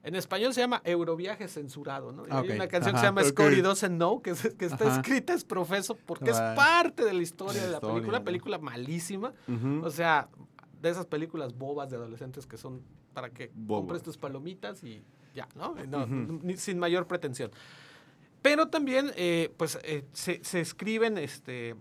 [0.02, 2.24] En español se llama Euroviaje censurado, ¿no?
[2.26, 3.28] Y Ah, Hay una canción que se llama ok.
[3.28, 5.00] Scotty Doesn't Know, que, es- que está Ajá.
[5.00, 8.24] escrita es profeso porque es parte de la historia de la la película, ¿no?
[8.24, 9.32] película malísima.
[9.82, 10.28] O sea,
[10.82, 12.82] de esas películas bobas de adolescentes que son
[13.14, 15.02] para que compres tus palomitas y
[15.34, 15.74] ya, ¿no?
[15.88, 16.06] No,
[16.56, 17.50] sin mayor pretensión.
[18.46, 21.74] Pero también, eh, pues, eh, se, escriben, este,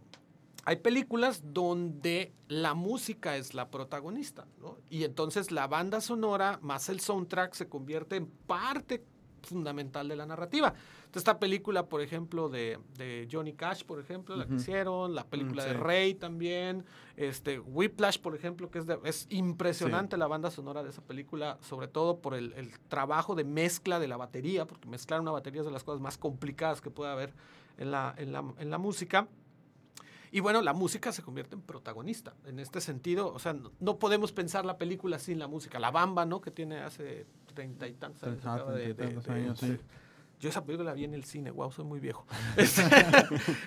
[0.63, 4.79] hay películas donde la música es la protagonista, ¿no?
[4.89, 9.03] Y entonces la banda sonora más el soundtrack se convierte en parte
[9.45, 10.69] fundamental de la narrativa.
[10.69, 15.23] Entonces, esta película, por ejemplo, de, de Johnny Cash, por ejemplo, la que hicieron, la
[15.25, 15.73] película Mm, de.
[15.73, 16.83] Rey también,
[17.15, 21.57] este, Whiplash, por ejemplo, que es, de- es impresionante la banda sonora de esa película,
[21.61, 25.61] sobre todo por el, el trabajo de mezcla de la batería, porque mezclar una batería
[25.61, 27.33] es de las cosas más complicadas que puede haber
[27.77, 29.27] en la, en la, en la música.
[30.35, 32.33] Y bueno, la música se convierte en protagonista.
[32.45, 35.79] En este sentido, o sea, no, no podemos pensar la película sin la música.
[35.79, 36.41] La Bamba, ¿no?
[36.41, 38.39] Que tiene hace treinta y tantos años.
[38.45, 39.77] Acaba de- treinta y de- tantos de- años, sí.
[40.45, 42.27] Yo esa película la vi en el cine, wow, soy muy viejo.
[42.55, 42.83] Este,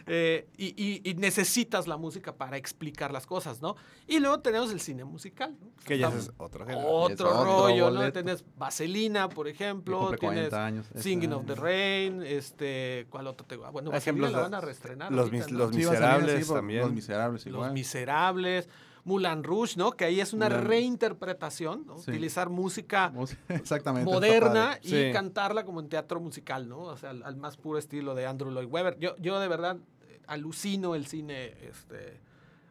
[0.07, 3.75] eh, y, y- y necesitas la música para explicar las cosas, ¿no?
[4.07, 5.71] Y luego tenemos el cine musical, ¿no?
[5.85, 6.89] Que ya es otro género.
[6.89, 8.13] otro rollo, ¿no?
[8.13, 10.87] Tienes Vaselina, por ejemplo, tienes 40 años.
[10.95, 11.55] Singing of the.
[11.57, 13.71] Rain, este, ¿cuál otro te va?
[13.71, 15.59] Bueno, Ejemplos Vaselina la van a reestrenar los ahorita, mis- ¿no?
[15.59, 16.81] los Miserables también.
[16.83, 17.73] Los Miserables Los igual.
[17.73, 18.69] Miserables,
[19.09, 19.93] Moulin Rouge, ¿no?
[19.93, 21.99] Que ahí es una Moulin- reinterpretación, ¿no?
[21.99, 22.11] Sí.
[22.11, 23.13] Utilizar música
[23.49, 24.11] Exactamente.
[24.11, 25.11] moderna y Sí.
[25.13, 26.81] cantarla como en teatro musical, ¿no?
[26.81, 28.99] O sea, al, al más puro estilo de Andrew Lloyd Webber.
[28.99, 32.21] Yo, yo de verdad eh, alucino el cine este,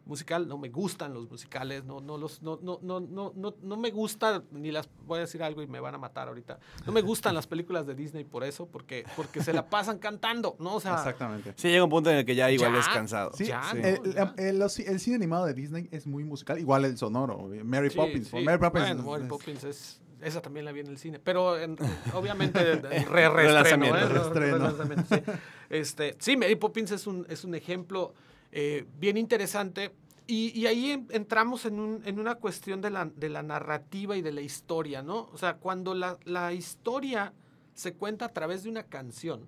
[0.07, 3.77] musical, no me gustan los musicales, no, no los, no, no, no, no, no, no
[3.77, 6.91] me gusta, ni las, voy a decir algo y me van a matar ahorita, no
[6.91, 10.75] me gustan las películas de Disney por eso, porque, porque se la pasan cantando, ¿no?
[10.75, 11.53] O sea, Exactamente.
[11.57, 12.79] Sí, llega un punto en el que ya igual Ya.
[12.79, 13.31] es cansado.
[13.33, 17.49] Sí, Ya, el, el- cine animado de Disney es muy musical, igual el sonoro.
[17.63, 18.27] Mary Sí, Poppins.
[18.29, 18.37] sí.
[18.43, 18.85] Mary Poppins.
[18.87, 20.01] Bueno, es- Mary Poppins es...
[20.19, 21.77] Esa también la vi en el cine, pero en-
[22.15, 22.97] obviamente re.
[22.97, 23.05] ¿eh?
[23.05, 23.85] Reestreno.
[24.33, 25.21] Relanzamiento, sí.
[25.69, 28.13] Este, sí, Mary Poppins es un, es un ejemplo
[28.51, 29.93] eh, bien interesante
[30.25, 33.05] y, y ahí en- entramos en, un- en una cuestión de la,
[33.43, 35.29] narrativa y de la historia, ¿no?
[35.33, 37.33] O sea, cuando la, la historia
[37.73, 39.47] se cuenta a través de una canción,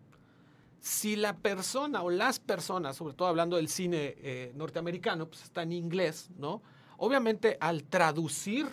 [0.80, 5.64] si la persona o las personas, sobre todo hablando del cine eh, norteamericano, pues está
[5.64, 6.62] en inglés, ¿no?
[6.98, 8.68] Obviamente al traducir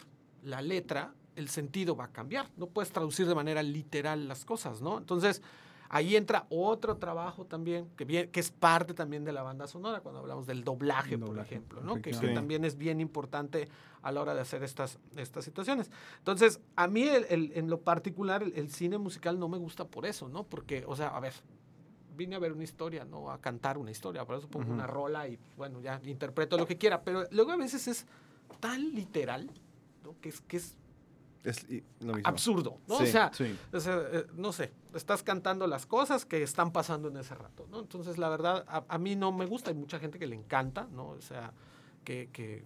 [0.45, 2.49] la letra, el sentido va a cambiar.
[2.57, 4.99] No puedes traducir de manera literal las cosas, ¿no?
[4.99, 5.43] Entonces,
[5.88, 10.01] ahí entra otro trabajo también, que, bien, que es parte también de la banda sonora,
[10.01, 11.94] cuando hablamos del doblaje, por ejemplo, ¿no?
[12.03, 13.68] Que, también es bien importante
[14.03, 15.90] a la hora de hacer estas, estas situaciones.
[16.18, 19.87] Entonces, a mí el- el- en lo particular, el, el cine musical no me gusta
[19.87, 20.44] por eso, ¿no?
[20.44, 21.33] Porque, o sea, a ver,
[22.16, 25.29] vine a ver una historia, no a cantar una historia, por eso pongo una rola
[25.29, 28.07] y, bueno, ya interpreto lo que quiera, pero luego a veces es
[28.61, 29.51] tan literal,
[30.03, 30.14] ¿no?
[30.20, 30.77] Que es, que es
[31.46, 31.64] Es
[32.00, 32.28] lo mismo.
[32.28, 32.98] absurdo, ¿no?
[32.98, 33.56] Sí, o sea, sí.
[33.72, 37.66] o sea, eh, no sé, estás cantando las cosas que están pasando en ese rato,
[37.70, 37.80] ¿no?
[37.80, 40.88] Entonces, la verdad, a, a mí no me gusta, hay mucha gente que le encanta,
[40.92, 41.09] ¿no?
[41.09, 41.52] O sea,
[42.04, 42.64] que, que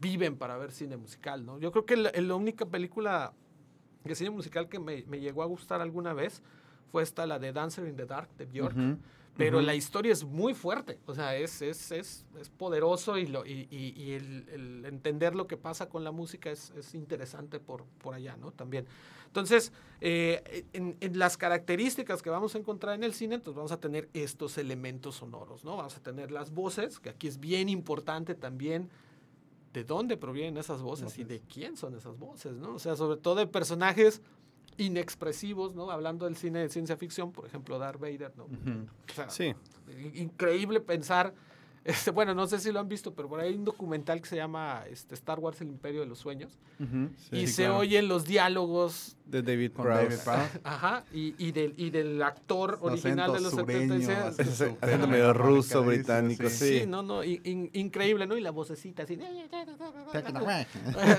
[0.00, 1.58] viven para ver cine musical, ¿no?
[1.58, 3.32] Yo creo que la, la única película
[4.04, 6.42] de cine musical que me, me llegó a gustar alguna vez
[6.90, 8.76] fue esta, la de Dancer in the Dark, de Björk.
[8.76, 8.98] Ujú,
[9.36, 9.66] Pero ujú.
[9.66, 13.66] la historia es muy fuerte, o sea, es, es, es, es poderoso y, lo, y,
[13.70, 17.84] y- y el, el entender lo que pasa con la música es, es interesante por,
[18.02, 18.52] por allá, ¿no?
[18.52, 18.86] También.
[19.26, 23.72] Entonces, eh, en, en las características que vamos a encontrar en el cine, entonces vamos
[23.72, 25.78] a tener estos elementos sonoros, ¿no?
[25.78, 28.90] Vamos a tener las voces, que aquí es bien importante también
[29.72, 32.74] de dónde provienen esas voces y de quién son esas voces, ¿no?
[32.74, 34.20] O sea, sobre todo de personajes
[34.78, 35.90] inexpresivos, ¿no?
[35.90, 38.44] Hablando del cine de ciencia ficción, por ejemplo, Darth Vader, ¿no?
[38.44, 38.86] Ujú.
[39.10, 39.54] O sea, Sí.
[40.14, 41.34] increíble pensar.
[41.84, 44.28] Este, bueno, no sé si lo han visto, pero por ahí hay un documental que
[44.28, 46.58] se llama este, Star Wars, el Imperio de los Sueños.
[46.78, 47.10] Ujú.
[47.32, 47.78] y Sí, se claro.
[47.78, 50.30] oyen los diálogos, De David Prowse.
[50.64, 54.04] Ajá, y, y del, y del actor original de los acentos 76.
[54.04, 56.80] sureños, Ese- ese- súper Haciendo medio ruso, británico, sí.
[56.80, 56.86] sí.
[56.86, 58.36] no, no, in- in- increíble, ¿no?
[58.36, 59.18] Y la vocecita así.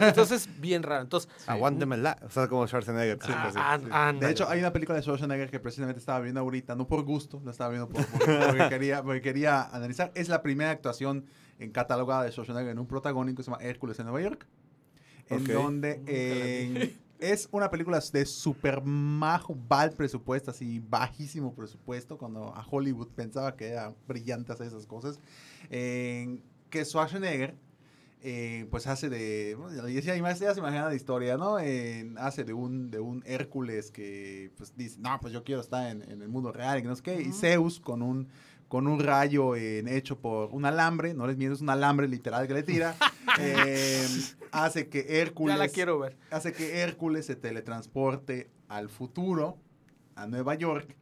[0.01, 1.01] Entonces, bien raro.
[1.03, 2.17] Entonces, Aguántemela.
[2.25, 3.19] O sea, como Schwarzenegger.
[3.21, 3.59] sí, ah, pues sí.
[3.61, 4.25] an- ándale.
[4.27, 7.41] De hecho, hay una película de Schwarzenegger que precisamente estaba viendo ahorita, no por gusto,
[7.43, 10.11] la estaba viendo por- por- porque, quería, porque quería analizar.
[10.15, 11.25] Es la primera actuación
[11.59, 14.45] en catalogada de Schwarzenegger en un protagónico que se llama Hércules en Nueva York.
[15.29, 15.49] En Ok.
[15.49, 22.65] donde en- es una película de super majo, bal presupuesto, así bajísimo presupuesto, cuando a
[22.69, 25.19] Hollywood pensaba que era brillante hacer esas cosas.
[25.69, 27.55] En que Schwarzenegger
[28.25, 31.59] eh, pues hace de, bueno, ya, se imagina la historia, ¿no?
[31.59, 35.91] En- hace de un, de un Hércules que pues dice, no, pues yo quiero estar
[35.91, 37.37] en, en el mundo real y no sé qué, y Ujú.
[37.39, 38.29] Zeus con un,
[38.73, 42.55] con un rayo hecho por un alambre, no les miento, es un alambre literal que
[42.55, 42.95] le tira,
[43.39, 44.03] eh,
[44.51, 46.17] hace que Hércules ya la quiero ver.
[46.31, 49.59] hace que Hércules se teletransporte al futuro,
[50.15, 50.97] a Nueva York,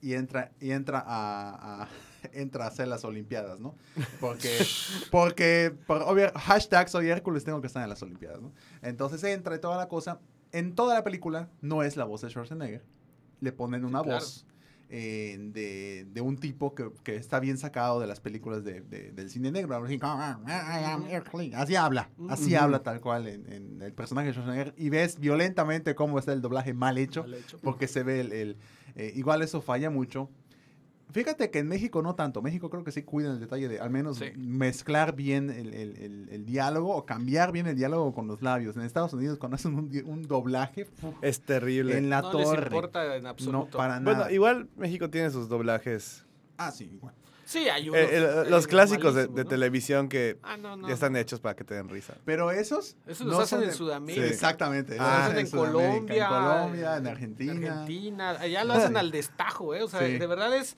[0.00, 1.88] y entra, y entra a, a-
[2.32, 3.74] entra a hacer las Olimpiadas, ¿no?
[4.18, 4.56] Porque,
[5.10, 8.50] porque, por obvio, hashtag soy Hércules, tengo que estar en las Olimpiadas, ¿no?
[8.80, 10.20] Entonces entra y toda la cosa.
[10.52, 12.82] En toda la película no es la voz de Schwarzenegger.
[13.40, 14.46] Le ponen una voz
[14.92, 19.12] eh, de, de un tipo que, que está bien sacado de las películas de- de-
[19.12, 19.76] del cine negro.
[19.76, 19.98] Así.
[21.54, 22.64] Así habla, así Ujú.
[22.64, 24.74] habla tal cual en, en el personaje de Schwarzenegger.
[24.76, 27.58] Y ves violentamente cómo está el doblaje mal hecho, Mal hecho.
[27.62, 28.32] porque se ve el...
[28.32, 28.56] el-
[28.96, 30.28] eh, igual eso falla mucho.
[31.12, 32.42] Fíjate que en México no tanto.
[32.42, 34.32] México creo que sí cuidan el detalle de al menos Sí.
[34.36, 38.76] mezclar bien el, el- el- el diálogo o cambiar bien el diálogo con los labios.
[38.76, 40.86] En Estados Unidos cuando hacen un, doblaje.
[41.22, 41.96] Es terrible.
[41.98, 42.62] en la no les torre.
[42.66, 43.76] importa en no, absoluto.
[43.78, 44.16] para nada.
[44.16, 46.24] Bueno, igual México tiene sus doblajes.
[46.56, 47.14] Ah, sí, igual.
[47.44, 48.00] Sí, hay unos.
[48.00, 49.44] Eh, los clásicos de, ¿no?
[49.44, 50.86] televisión que Ah, no, no.
[50.86, 52.14] ya están hechos para que te den risa.
[52.24, 52.96] Pero esos...
[53.08, 54.24] Esos los hacen son en de- Sudamérica.
[54.28, 54.96] Sí, exactamente.
[55.00, 56.22] Ah, Los hacen en Colombia.
[56.24, 57.52] En Colombia, en en Argentina.
[57.80, 58.30] Argentina.
[58.38, 59.82] Allá lo hacen al destajo, ¿eh?
[59.82, 60.18] O sea, Sí.
[60.18, 60.76] de verdad es.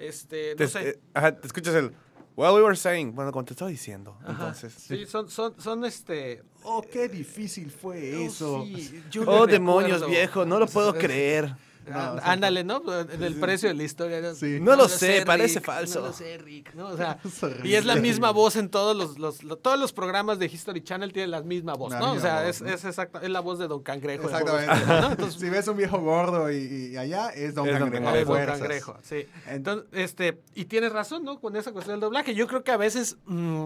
[0.00, 0.88] Este, Te, no sé.
[0.88, 1.92] eh, ajá, te escuchas el,
[2.34, 3.14] well, we were saying.
[3.14, 4.16] Bueno, como te estaba diciendo.
[4.22, 4.30] Ajá.
[4.32, 4.72] Entonces.
[4.72, 6.42] Sí, son, son, son este.
[6.62, 8.64] Oh, qué difícil fue oh, eso.
[8.64, 11.54] sí, yo no Oh, demonios, viejo, no lo puedo creer.
[11.88, 12.80] No, o sea, Ándale, ¿no?
[12.80, 14.20] Del precio de la historia.
[14.20, 14.34] ¿no?
[14.34, 14.58] Sí.
[14.60, 16.00] No lo sé, parece Rick, falso.
[16.00, 16.74] No lo sé, Rick.
[16.74, 16.88] ¿no?
[16.88, 17.18] O sea,
[17.64, 20.82] y es la misma voz en todos los, los- lo- todos los programas de History
[20.84, 22.10] Channel tienen la misma voz, La ¿no?
[22.12, 22.68] O misma sea, voz, es, ¿no?
[22.68, 24.24] es exacta, es la voz de Don Cangrejo.
[24.28, 24.86] Exactamente.
[24.86, 25.10] ¿no?
[25.12, 28.14] Entonces, si ves un viejo gordo y, y allá, es Don Es Cangrejo.
[28.14, 28.46] Es Don.
[28.46, 29.26] Cangrejo, sí.
[29.48, 31.40] Entonces, este, y tienes razón, ¿no?
[31.40, 32.34] Con esa cuestión del doblaje.
[32.34, 33.64] Yo creo que a veces mm,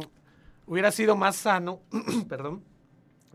[0.67, 1.81] hubiera sido más sano,
[2.29, 2.63] perdón,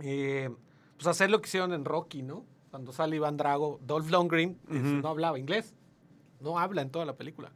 [0.01, 0.49] eh,
[0.95, 2.45] pues hacer lo que hicieron en Rocky, ¿no?
[2.71, 4.88] Cuando sale Iván Drago, Dolph Lundgren eh, Ujú.
[5.01, 5.73] no hablaba inglés.
[6.39, 7.51] No habla en toda la película.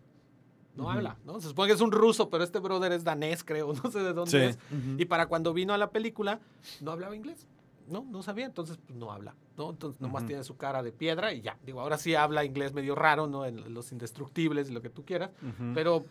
[0.76, 1.40] No habla, ¿no?
[1.40, 4.14] Se supone que es un ruso, pero este brother es danés, creo, no sé de
[4.14, 4.38] dónde Sí.
[4.38, 4.58] es.
[4.98, 6.40] Y para cuando vino a la película,
[6.82, 7.48] no hablaba inglés.
[7.88, 9.70] No, no sabía, entonces pues, no habla, ¿no?
[9.70, 11.58] Entonces nomás tiene su cara de piedra y ya.
[11.66, 13.46] Digo, ahora sí habla inglés medio raro, ¿no?
[13.46, 15.32] En Los Indestructibles y lo que tú quieras.
[15.76, 16.06] Pero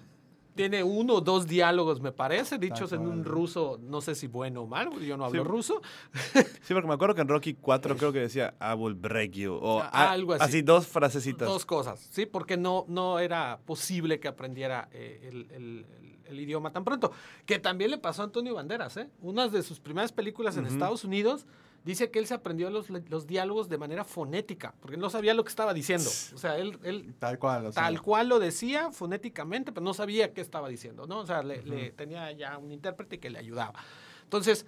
[0.54, 4.62] tiene uno o dos diálogos, me parece, dichos en un ruso, no sé si bueno
[4.62, 5.48] o mal, porque yo no hablo Sí.
[5.48, 5.82] ruso.
[6.62, 9.54] Sí, porque me acuerdo que en Rocky 4 creo que decía, I will break you.
[9.54, 10.44] O algo así.
[10.44, 11.48] Así, dos frasecitas.
[11.48, 12.26] Dos cosas, ¿sí?
[12.26, 17.12] Porque no, no era posible que aprendiera eh, el, el- el- el idioma tan pronto.
[17.44, 19.08] Que también le pasó a Antonio Banderas, ¿eh?
[19.20, 20.64] Una de sus primeras películas en.
[20.66, 21.46] Estados Unidos
[21.84, 25.42] dice que él se aprendió los, los diálogos de manera fonética, porque no sabía lo
[25.44, 26.08] que estaba diciendo.
[26.34, 27.66] O sea, él, él tal cual.
[27.66, 31.20] o sea, tal cual lo decía fonéticamente, pero no sabía qué estaba diciendo, ¿no?
[31.20, 33.78] O sea, le, le tenía ya un intérprete que le ayudaba.
[34.24, 34.66] Entonces,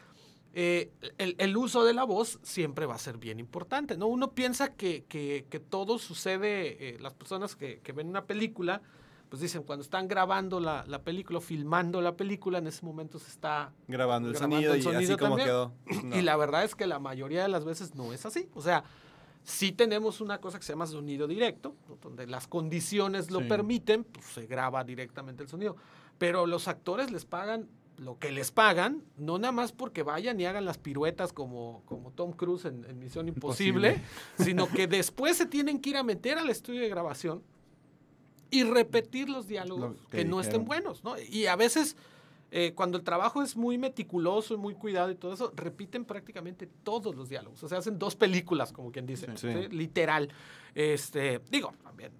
[0.57, 4.07] eh, el, el uso de la voz siempre va a ser bien importante, ¿no?
[4.07, 8.81] Uno piensa que, que- que todo sucede, eh, las personas que, que ven una película,
[9.29, 13.29] pues dicen, cuando están grabando la, la película, filmando la película, en ese momento se
[13.31, 15.49] está Grabando el grabando sonido el y así como también.
[15.49, 15.73] quedó.
[16.05, 16.17] No.
[16.17, 18.49] Y la verdad es que la mayoría de las veces no es así.
[18.55, 18.85] O sea,
[19.43, 23.47] sí tenemos una cosa que se llama sonido directo, donde las condiciones lo Sí.
[23.49, 25.77] permiten, pues se graba directamente el sonido.
[26.19, 30.47] Pero los actores les pagan lo que les pagan, no nada más porque vayan y
[30.47, 34.01] hagan las piruetas como, como Tom Cruise en, en Misión Imposible,
[34.37, 37.45] sino que después se tienen que ir a meter al estudio de grabación
[38.55, 41.17] y repetir los diálogos Lo que, que no estén buenos, ¿no?
[41.19, 41.97] Y a veces,
[42.51, 46.69] eh, cuando el trabajo es muy meticuloso y muy cuidado y todo eso, repiten prácticamente
[46.85, 47.62] todos los diálogos.
[47.64, 49.53] O sea, hacen dos películas, como quien dice, Sí.
[49.53, 49.69] ¿sí?
[49.71, 50.29] literal.
[50.75, 52.12] Este, digo, también,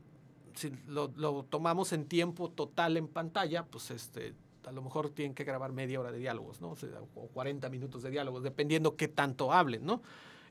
[0.55, 4.35] si lo, lo tomamos en tiempo total en pantalla, pues este,
[4.66, 6.70] a lo mejor tienen que grabar media hora de diálogos, ¿no?
[6.70, 10.03] O, sea, o 40 minutos de diálogos, dependiendo qué tanto hablen, ¿no?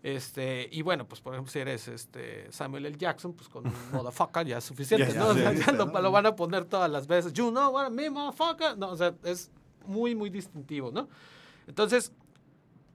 [0.04, 2.98] Este, y bueno, pues por ejemplo, si eres este Samuel L.
[2.98, 5.30] Jackson, pues con un motherfucker ya es suficiente, ¿no?
[5.30, 7.32] O sea, lo, lo van a poner todas las veces.
[7.34, 8.78] You know what I mean, motherfucker.
[8.78, 9.50] No, o sea, es
[9.88, 11.08] muy, muy distintivo, ¿no?
[11.68, 12.12] Entonces,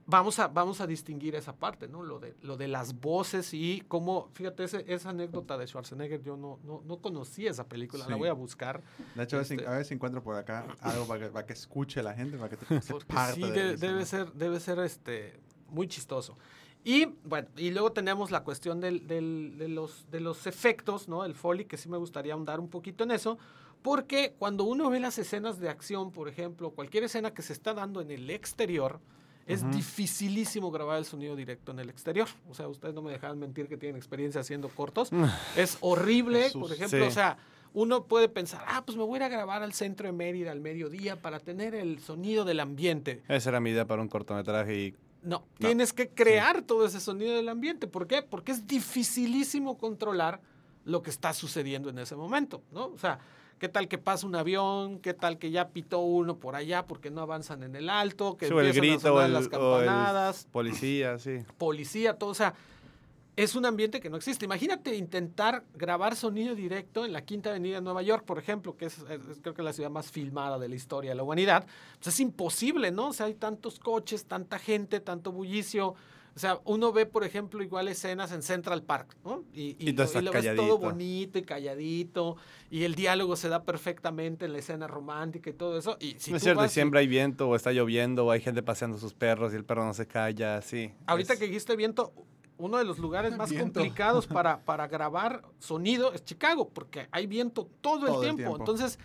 [0.05, 2.03] vamos a, vamos a distinguir esa parte, ¿no?
[2.03, 6.37] Lo de, lo de las voces y cómo, fíjate, ese- esa anécdota de Schwarzenegger, yo
[6.37, 8.19] no, no, no conocía esa película, la Sí.
[8.19, 8.83] voy a buscar.
[9.15, 11.31] De hecho, a ver si- Este- a ver si encuentro por acá algo para que,
[11.31, 12.65] para que escuche la gente, para que te
[13.07, 16.37] parte sí, de de- debe ser, debe ser este, muy chistoso.
[16.83, 21.25] Y bueno, y luego tenemos la cuestión del- del- de, los, de los efectos, ¿no?
[21.25, 23.37] El foley, que sí me gustaría ahondar un poquito en eso,
[23.81, 27.73] porque cuando uno ve las escenas de acción, por ejemplo, cualquier escena que se está
[27.73, 28.99] dando en el exterior,
[29.45, 29.71] es Ujú.
[29.71, 32.27] dificilísimo grabar el sonido directo en el exterior.
[32.49, 35.09] O sea, ustedes no me dejan mentir que tienen experiencia haciendo cortos.
[35.57, 36.61] es horrible, Jesús.
[36.61, 37.07] por ejemplo, Sí.
[37.07, 37.37] o sea,
[37.73, 40.51] uno puede pensar, ah, pues me voy a ir a grabar al centro de Mérida
[40.51, 43.21] al mediodía para tener el sonido del ambiente.
[43.27, 47.35] Esa era mi idea para un cortometraje y No, tienes que crear todo ese sonido
[47.35, 47.87] del ambiente.
[47.87, 48.21] ¿Por qué?
[48.21, 50.41] Porque es dificilísimo controlar
[50.85, 52.87] lo que está sucediendo en ese momento, ¿no?
[52.87, 53.19] O sea,
[53.59, 54.99] ¿qué tal que pasa un avión?
[54.99, 58.37] ¿Qué tal que ya pitó uno por allá porque no avanzan en el alto?
[58.37, 61.39] Que Sí, o el empiezan a sonar el, las campanadas, policía, sí.
[61.57, 62.53] policía, todo, o sea,
[63.43, 64.45] es un ambiente que no existe.
[64.45, 68.85] Imagínate intentar grabar sonido directo en la Quinta Avenida de Nueva York, por ejemplo, que
[68.85, 71.65] es, es- creo que la ciudad más filmada de la historia de la humanidad.
[71.95, 73.09] Pues es imposible, ¿no?
[73.09, 75.95] O sea, hay tantos coches, tanta gente, tanto bullicio.
[76.35, 79.43] O sea, uno ve, por ejemplo, igual escenas en Central Park, ¿no?
[79.53, 82.37] Y, Y todo lo- ves todo bonito y calladito,
[82.69, 85.97] y el diálogo se da perfectamente en la escena romántica y todo eso.
[85.99, 88.31] Y si no es cierto, y vas y- siempre hay viento o está lloviendo o
[88.31, 90.91] hay gente paseando sus perros y el perro no se calla, sí.
[91.07, 92.13] Ahorita es- que dijiste viento,
[92.59, 93.79] uno de los lugares más Viento.
[93.79, 98.37] complicados para, para grabar sonido es Chicago, porque hay viento todo, el, Todo el tiempo.
[98.37, 98.57] tiempo.
[98.59, 98.99] Entonces,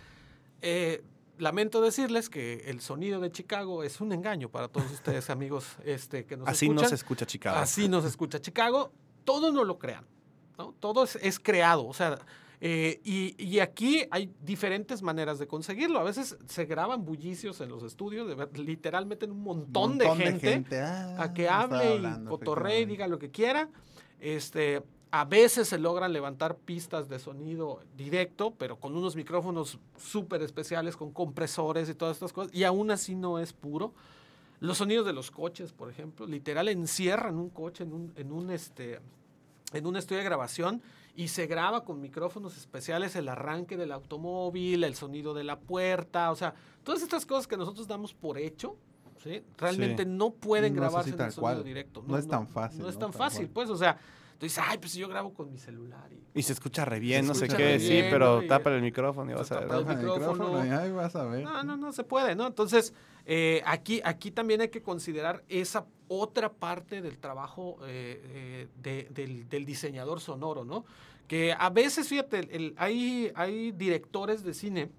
[0.61, 1.03] eh,
[1.37, 6.25] lamento decirles que el sonido de Chicago es un engaño para todos ustedes, amigos este,
[6.25, 6.83] que nos Así escuchan.
[6.83, 7.57] no se escucha Chicago.
[7.57, 8.91] Así nos escucha Chicago.
[9.23, 10.05] Todo no lo crean.
[10.57, 10.73] ¿no?
[10.79, 11.87] Todo es, es creado.
[11.87, 12.19] O sea,
[12.67, 15.99] eh, y, y aquí hay diferentes maneras de conseguirlo.
[15.99, 21.15] A veces se graban bullicios en los estudios, de literalmente un montón, de gente Ah,
[21.19, 23.69] a que hable y cotorree y diga lo que quiera.
[24.19, 30.41] Este, a veces se logran levantar pistas de sonido directo, pero con unos micrófonos súper
[30.41, 33.93] especiales, con compresores y todas estas cosas, y aún así no es puro.
[34.59, 38.49] Los sonidos de los coches, por ejemplo, literal encierran un coche en un, en un,
[38.49, 39.01] este,
[39.71, 40.81] en un estudio de grabación
[41.15, 46.31] y se graba con micrófonos especiales el arranque del automóvil, el sonido de la puerta,
[46.31, 48.75] o sea, todas estas cosas que nosotros damos por hecho,
[49.23, 49.41] ¿sí?
[49.57, 50.09] realmente Sí.
[50.09, 51.63] no pueden No grabarse en el sonido cual.
[51.63, 52.03] directo.
[52.05, 53.53] No es tan fácil, No es tan fácil, cual.
[53.53, 53.97] pues, o sea,
[54.37, 56.99] tú dices, ay, pues si yo grabo con mi celular y Y se escucha re
[56.99, 59.51] bien, Se no sé qué, re sí, bien, pero tapa el micrófono y Se vas
[59.51, 59.67] a ver.
[59.69, 60.65] tapa el Baja el micrófono.
[60.65, 61.43] y ahí vas a ver.
[61.43, 62.47] No, no, no se puede, ¿no?
[62.47, 62.93] Entonces,
[63.25, 69.07] eh, aquí, aquí también hay que considerar esa otra parte del trabajo eh, eh, de-
[69.11, 70.85] del, del diseñador sonoro, ¿no?
[71.27, 74.89] Que a veces, fíjate, el- el- hay, hay directores de cine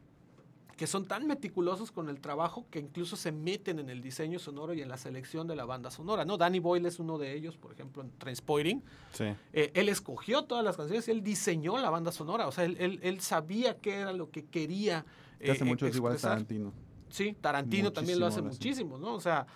[0.77, 4.75] que son tan meticulosos con el trabajo que incluso se meten en el diseño sonoro
[4.75, 6.37] y en la selección de la banda sonora, ¿no?
[6.37, 8.81] Danny Boyle es uno de ellos, por ejemplo, en Transporting.
[9.13, 9.25] Sí.
[9.55, 12.47] Eh, él escogió todas las canciones y él diseñó la banda sonora.
[12.47, 15.07] O sea, él, él- él sabía qué era lo que quería.
[15.41, 16.19] Que hace eh, mucho es igual a.
[16.19, 16.73] Tarantino.
[17.09, 19.15] Sí, Tarantino también lo hace muchísimo, ¿no?
[19.15, 19.47] O sea,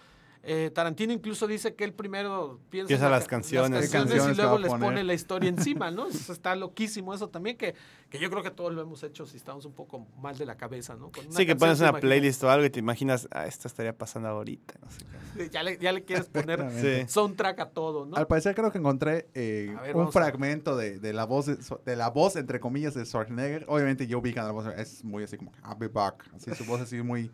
[0.42, 3.90] eh, Tarantino incluso dice que él primero piensa Piensa en la las ca- canciones.
[3.90, 6.06] ¿Qué canciones y luego les pone la historia encima, ¿no?
[6.08, 7.74] Eso está loquísimo eso también, que,
[8.08, 10.56] que yo creo que todos lo hemos hecho si estamos un poco mal de la
[10.56, 11.10] cabeza, ¿no?
[11.12, 13.68] Con una Sí, que pones una imaginas- playlist o algo y te imaginas, ah, esto
[13.68, 14.74] estaría pasando ahorita.
[14.82, 14.98] No sé
[15.36, 15.50] qué.
[15.52, 16.60] Ya le, ya le quieres poner.
[16.80, 17.08] Sí.
[17.12, 18.16] soundtrack a todo, ¿no?
[18.16, 21.96] Al parecer creo que encontré eh, ver, un fragmento de, de la voz de, de
[21.96, 23.64] la voz entre comillas de Schwarzenegger.
[23.68, 26.24] Obviamente yo vi que la voz es muy así como I'll be back.
[26.34, 27.30] Así su voz así muy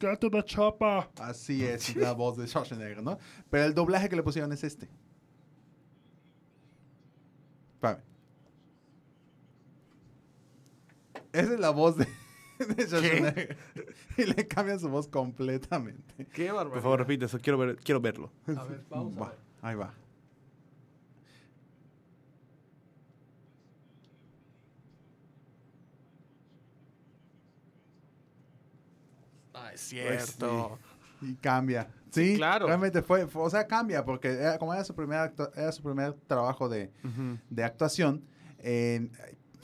[0.00, 0.10] Ya, ya.
[0.10, 1.08] Get to the chopper.
[1.20, 3.18] Así es la voz de Schwarzenegger, ¿no?
[3.50, 4.88] Pero el doblaje que le pusieron es este.
[7.74, 8.02] Espérame.
[11.32, 12.06] Esa es la voz de,
[12.58, 13.56] de Schwarzenegger.
[14.16, 16.26] Y le cambian su voz completamente.
[16.32, 16.72] Qué barbaridad.
[16.72, 17.38] Por favor, repite eso.
[17.38, 18.32] Quiero, ver, quiero verlo.
[18.56, 19.38] A ver, vamos a Va, ver.
[19.62, 19.94] ahí va.
[29.74, 30.78] Es cierto.
[31.22, 31.88] Y cambia.
[32.10, 32.66] Sí, claro.
[32.66, 36.14] Realmente fue, fue- o sea, cambia, porque era- como era su primer, era su primer
[36.26, 36.90] trabajo de,
[37.50, 38.24] de actuación,
[38.58, 39.12] en-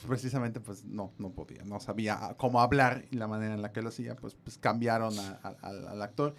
[0.07, 3.81] precisamente pues no, no podía, no sabía cómo hablar y la manera en la que
[3.81, 6.35] lo hacía, pues, pues cambiaron a- a- al, al actor.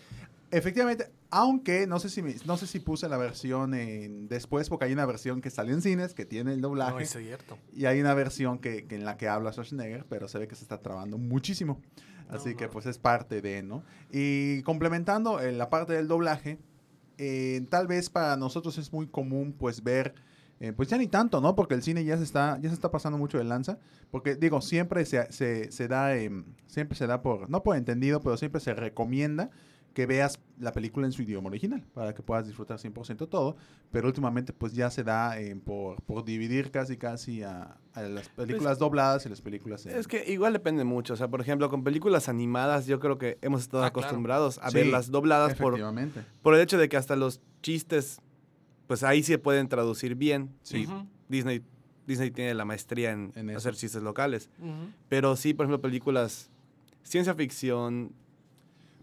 [0.50, 4.86] Efectivamente, aunque no sé si me- no sé si puse la versión en- después, porque
[4.86, 7.58] hay una versión que salió en cines, que tiene el doblaje, No, es cierto.
[7.74, 10.54] y hay una versión que, que en la que habla Schwarzenegger, pero se ve que
[10.54, 11.82] se está trabando muchísimo.
[12.28, 13.82] Así No, que pues es parte de, ¿no?
[14.10, 16.58] Y complementando eh, la parte del doblaje,
[17.16, 20.14] eh, tal vez para nosotros es muy común pues ver,
[20.60, 21.54] eh, pues ya ni tanto, ¿no?
[21.54, 23.78] Porque el cine ya se está, ya se está pasando mucho de lanza.
[24.10, 28.20] Porque digo, siempre se, se, se da, em, siempre se da por, no por entendido,
[28.20, 29.50] pero siempre se recomienda
[29.98, 33.56] que veas la película en su idioma original para que puedas disfrutar 100% todo,
[33.90, 38.28] pero últimamente pues ya se da eh, por, por dividir casi casi a, a las
[38.28, 41.14] películas dobladas y las películas en- Es que igual depende mucho.
[41.14, 44.06] O sea, por ejemplo, con películas animadas, yo creo que hemos estado Ah, claro.
[44.06, 46.22] acostumbrados a Sí, verlas dobladas por, efectivamente.
[46.42, 48.20] por el hecho de que hasta los chistes,
[48.86, 50.54] pues ahí sí pueden traducir bien.
[50.62, 50.86] Sí.
[51.28, 51.60] Disney,
[52.06, 54.48] Disney tiene la maestría en, En hacer chistes locales.
[55.08, 56.52] Pero sí, por ejemplo, películas
[57.02, 58.12] ciencia ficción,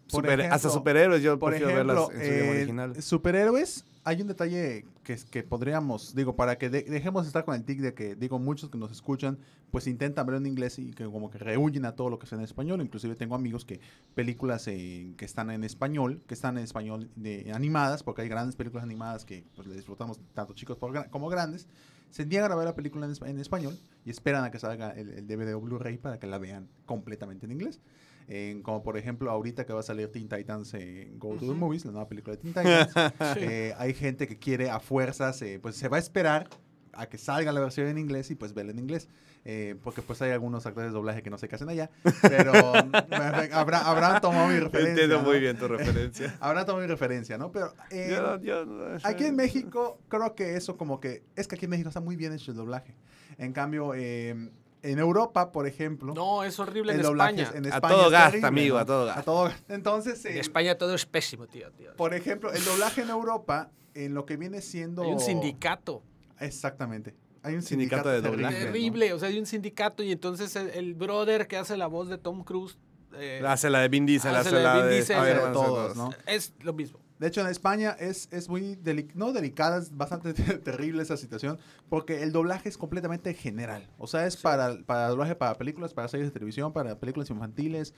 [0.08, 3.02] super- ejemplo- hasta superhéroes, yo Por prefiero ejemplo, verlas en su eh, original.
[3.02, 7.56] superhéroes, hay un detalle que, que podríamos, digo, para que de- dejemos de estar con
[7.56, 9.40] el tic de que, digo, muchos que nos escuchan,
[9.72, 12.38] pues intentan ver en inglés y que como que rehuyen a todo lo que sea
[12.38, 12.82] en español.
[12.82, 13.80] Inclusive tengo amigos que
[14.14, 18.56] películas eh, que están en español, que están en español de, animadas, porque hay grandes
[18.56, 21.68] películas animadas que pues le disfrutamos tanto chicos por como grandes,
[22.12, 25.10] se niegan a ver la película en, en español y esperan a que salga el,
[25.10, 27.82] el DVD o Blu-ray para que la vean completamente en inglés.
[28.28, 31.54] En- como por ejemplo ahorita que va a salir Teen Titans en Go to the.
[31.54, 32.92] Movies, la nueva película de Teen Titans.
[33.34, 33.40] Sí.
[33.42, 36.48] eh, hay gente que quiere a fuerzas, eh, pues se va a esperar
[36.94, 39.10] a que salga la versión en inglés y pues verla en inglés.
[39.48, 41.92] Eh, porque pues hay algunos actores de doblaje que no sé qué hacen allá.
[42.24, 42.52] Pero
[43.54, 44.90] habrá, habrán tomado mi referencia.
[44.92, 45.24] Entiendo ¿no?
[45.24, 46.36] muy bien tu referencia.
[46.42, 47.52] Habrán tomado mi referencia, ¿no?
[47.52, 51.24] Pero eh, Yo- yo no- Aquí en México, creo que eso como que...
[51.36, 52.96] Es que aquí en México está muy bien hecho el doblaje.
[53.38, 54.50] En cambio, eh,
[54.92, 56.14] en Europa, por ejemplo...
[56.14, 57.44] No, es horrible el en España.
[57.44, 58.82] es- en A España todo es gas, terrible, amigo, ¿no?
[58.82, 59.18] a todo gas.
[59.18, 59.52] A todo.
[59.70, 61.72] Entonces, En eh, España todo es pésimo, tío.
[61.72, 61.94] tío.
[61.96, 65.04] por ejemplo, el doblaje en Europa, en lo que viene siendo...
[65.04, 66.04] Hay un sindicato.
[66.40, 67.16] Exactamente.
[67.44, 68.44] Hay un Sindicato sindicato, de terrible.
[68.44, 68.60] doblaje.
[68.66, 68.72] ¿no?
[68.72, 72.10] Terrible, o sea, hay un sindicato y entonces el, el brother que hace la voz
[72.10, 72.78] de Tom Cruise
[73.18, 74.96] eh, Hace la de Vin Diesel, Hace hace la de Vin de...
[74.96, 75.16] Diesel.
[75.18, 75.96] a ver, De a todos.
[75.96, 76.10] ¿no?
[76.26, 77.00] es lo mismo.
[77.20, 81.58] De hecho, en España es, es muy, deli- no delicada, es bastante terrible esa situación,
[81.90, 83.90] porque el doblaje es completamente general.
[83.98, 87.94] O sea, es para, para doblaje para películas, para series de televisión, para películas infantiles,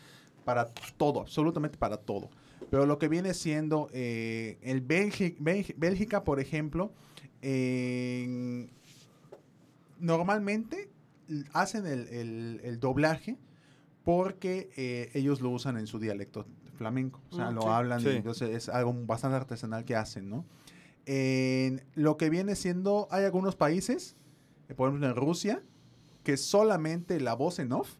[0.45, 0.65] para
[0.97, 2.30] todo, absolutamente para todo.
[2.70, 6.91] Pero lo que viene siendo eh, el Bélgi- Bélgi- Bélgica, por ejemplo,
[7.41, 8.70] en-
[9.99, 10.89] normalmente
[11.53, 13.36] hacen el, el- el doblaje
[14.03, 16.45] porque eh, ellos lo usan en su dialecto
[16.78, 17.19] flamenco.
[17.32, 17.67] O sea, Mm, lo sí.
[17.67, 18.09] hablan Sí.
[18.09, 20.45] entonces es algo bastante artesanal que hacen, ¿no?
[21.05, 24.15] En lo que viene siendo, hay algunos países,
[24.69, 25.61] eh, por ejemplo en Rusia,
[26.23, 27.95] que solamente la voz en off,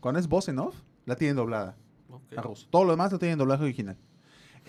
[0.00, 0.74] cuando es voz en off,
[1.06, 1.76] la tienen doblada
[2.36, 2.66] a ruso.
[2.70, 3.96] Todo lo demás lo tienen doblaje original.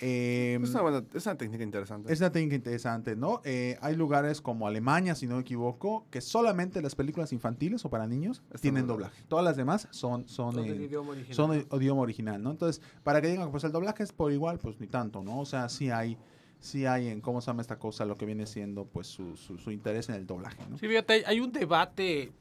[0.02, 2.12] Em, Es una, buena- es una técnica interesante.
[2.12, 3.40] es una técnica interesante, ¿no?
[3.46, 7.90] Eh, hay lugares como Alemania, si no me equivoco, que solamente las películas infantiles o
[7.90, 9.22] para niños tienen doblaje.
[9.28, 11.36] Todas las demás son, son, en- idioma original.
[11.36, 12.52] son idioma original, ¿no?
[12.52, 15.40] Entonces, para que digan, pues el doblaje es por igual, pues ni tanto, ¿no?
[15.40, 16.18] O sea, sí hay,
[16.60, 19.58] sí hay en cómo se llama esta cosa, lo que viene siendo, pues, su, su,
[19.60, 20.78] su interés en el doblaje, ¿no?
[20.80, 22.32] Sí, fíjate, hay- hay un debate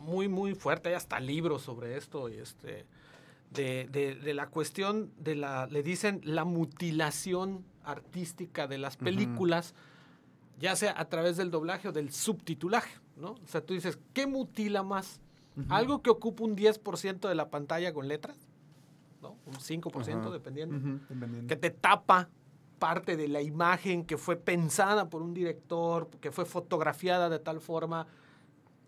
[0.00, 2.84] muy, muy fuerte, hay hasta libros sobre esto, y este,
[3.56, 9.74] de, de- de la cuestión de la, le dicen, la mutilación artística de las películas,
[10.58, 13.32] ya sea a través del doblaje o del subtitulaje, ¿no?
[13.32, 15.20] O sea, tú dices, ¿qué mutila más?
[15.70, 18.36] ¿Algo que ocupa un 10% de la pantalla con letras?
[19.22, 19.38] ¿No?
[19.46, 20.30] Un 5%, Ajá.
[20.30, 21.48] dependiendo dependiendo.
[21.48, 22.28] que te tapa
[22.78, 27.60] parte de la imagen que fue pensada por un director, que fue fotografiada de tal
[27.60, 28.06] forma.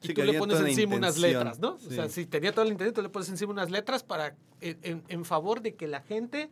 [0.03, 1.74] Y Sí, tú le pones encima unas letras, ¿no?
[1.74, 4.78] O sea, si tenía todo el intención, tú le pones encima unas letras para en,
[4.82, 6.51] en- en favor de que la gente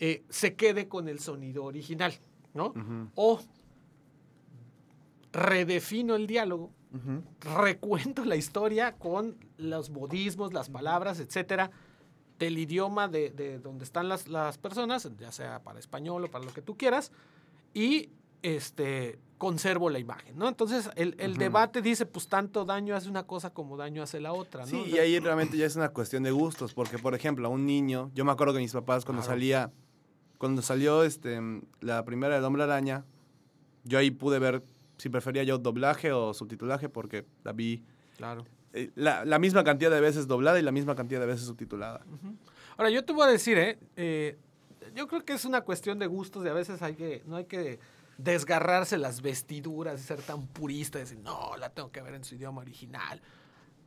[0.00, 2.12] eh, se quede con el sonido original,
[2.54, 2.72] ¿no?
[3.14, 3.40] O
[5.32, 6.70] redefino el diálogo,
[7.40, 11.70] recuento la historia con los modismos, las palabras, etcétera,
[12.38, 16.44] del idioma de, de donde están las, las personas, ya sea para español o para
[16.44, 17.12] lo que tú quieras,
[17.72, 18.10] y
[18.42, 20.48] este, conservo la imagen, ¿no?
[20.48, 24.32] Entonces, el, el debate dice, pues tanto daño hace una cosa como daño hace la
[24.32, 24.66] otra, ¿no?
[24.68, 27.50] Sí, O y ahí realmente ya es una cuestión de gustos, porque por ejemplo, a
[27.50, 29.34] un niño, yo me acuerdo que mis papás cuando Claro.
[29.34, 29.72] salía,
[30.38, 31.40] cuando salió este,
[31.80, 33.04] la primera del Hombre Araña,
[33.84, 34.62] yo ahí pude ver
[34.96, 37.82] si prefería yo doblaje o subtitulaje, porque la vi
[38.16, 38.44] Claro.
[38.72, 42.04] eh, la, la misma cantidad de veces doblada y la misma cantidad de veces subtitulada.
[42.76, 43.78] Ahora, yo te voy a decir, ¿eh?
[43.96, 44.38] Eh,
[44.94, 47.44] yo creo que es una cuestión de gustos y a veces hay que, no hay
[47.46, 47.80] que
[48.22, 52.24] desgarrarse las vestiduras y ser tan purista y decir, no, la tengo que ver en
[52.24, 53.20] su idioma original.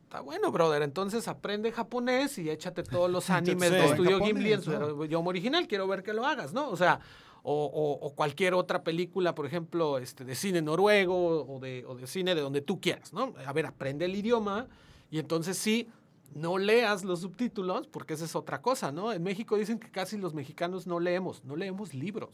[0.04, 0.82] Está bueno, brother.
[0.82, 5.04] Entonces aprende japonés y échate todos los animes de Estudio Ghibli en su ¿no?
[5.04, 5.66] idioma original.
[5.66, 6.68] Quiero ver que lo hagas, ¿no?
[6.70, 7.00] O sea,
[7.42, 11.94] o, o- o cualquier otra película, por ejemplo, este, de cine noruego o de, o
[11.94, 13.34] de cine de donde tú quieras, ¿no?
[13.46, 14.66] A ver, aprende el idioma
[15.10, 15.88] y entonces sí,
[16.34, 19.12] no leas los subtítulos, porque esa es otra cosa, ¿no?
[19.12, 22.30] En México dicen que casi los mexicanos no leemos, no leemos libros.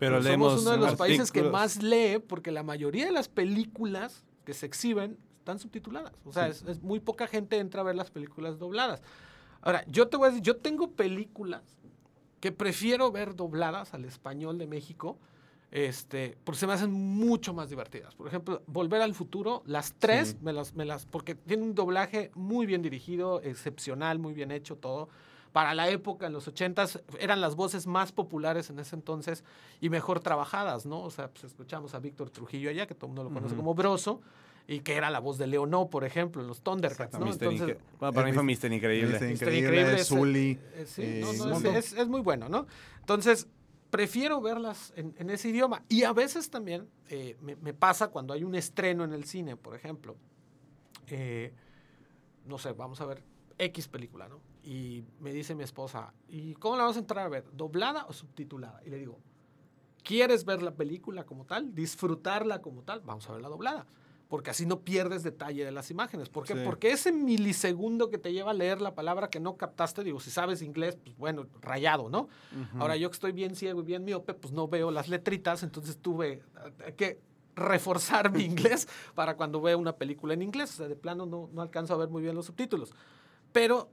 [0.00, 1.52] Pero Somos leemos uno de los países que artículos.
[1.52, 6.12] más lee porque la mayoría de las películas que se exhiben están subtituladas.
[6.24, 9.02] O sea, es, es muy poca gente entra a ver las películas dobladas.
[9.60, 11.62] Ahora, yo te voy a decir, yo tengo películas
[12.40, 15.18] que prefiero ver dobladas al español de México,
[15.70, 18.14] este, porque se me hacen mucho más divertidas.
[18.14, 20.36] Por ejemplo, Volver al Futuro, las tres, Sí.
[20.42, 24.76] me las, me las, porque tiene un doblaje muy bien dirigido, excepcional, muy bien hecho
[24.76, 25.08] todo.
[25.52, 29.42] Para la época, en los ochentas, eran las voces más populares en ese entonces
[29.80, 31.00] y mejor trabajadas, ¿no?
[31.02, 33.74] O sea, pues escuchamos a Víctor Trujillo allá, que todo el mundo lo conoce como
[33.74, 34.20] Broso,
[34.68, 37.26] y que era la voz de Leonó, por ejemplo, en los Thundercats, ¿no?
[37.32, 39.08] Entonces, bueno, para mí fue Mister Increíble.
[39.08, 40.60] Mister Está Increíble, Zully,
[41.20, 42.68] no, no, es- muy bueno, ¿no?
[43.00, 43.48] Entonces,
[43.90, 45.82] prefiero verlas en, en ese idioma.
[45.88, 49.56] Y a veces también eh, me, me pasa cuando hay un estreno en el cine,
[49.56, 50.14] por ejemplo.
[51.08, 51.52] eh,
[52.46, 53.24] no sé, vamos a ver
[53.58, 54.40] X película, ¿no?
[54.62, 57.44] Y me dice mi esposa, ¿y cómo la vamos a entrar a ver?
[57.52, 58.80] ¿Doblada o subtitulada?
[58.84, 59.18] Y le digo,
[60.02, 61.74] ¿quieres ver la película como tal?
[61.74, 63.00] ¿Disfrutarla como tal?
[63.00, 63.86] Vamos a verla doblada.
[64.28, 66.28] Porque así no pierdes detalle de las imágenes.
[66.28, 66.54] ¿Por qué?
[66.54, 66.60] Sí.
[66.64, 70.30] Porque ese milisegundo que te lleva a leer la palabra que no captaste, digo, si
[70.30, 72.28] sabes inglés, pues bueno, rayado, ¿no?
[72.78, 75.98] Ahora yo que estoy bien ciego y bien miope, pues no veo las letritas, entonces
[75.98, 76.42] tuve
[76.86, 77.20] eh, que
[77.56, 78.86] reforzar mi inglés
[79.16, 80.74] para cuando veo una película en inglés.
[80.74, 82.92] O sea, de plano no, no alcanzo a ver muy bien los subtítulos.
[83.52, 83.90] Pero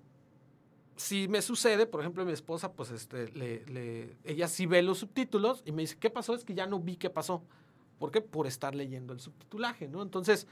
[0.97, 4.97] si me sucede, por ejemplo, mi esposa, pues este, le, le- ella sí ve los
[4.99, 6.33] subtítulos y me dice, ¿qué pasó?
[6.33, 7.43] Es que ya no vi qué pasó.
[7.99, 8.19] ¿Por qué?
[8.21, 10.01] Por estar leyendo el subtitulaje, ¿no?
[10.01, 10.47] Entonces,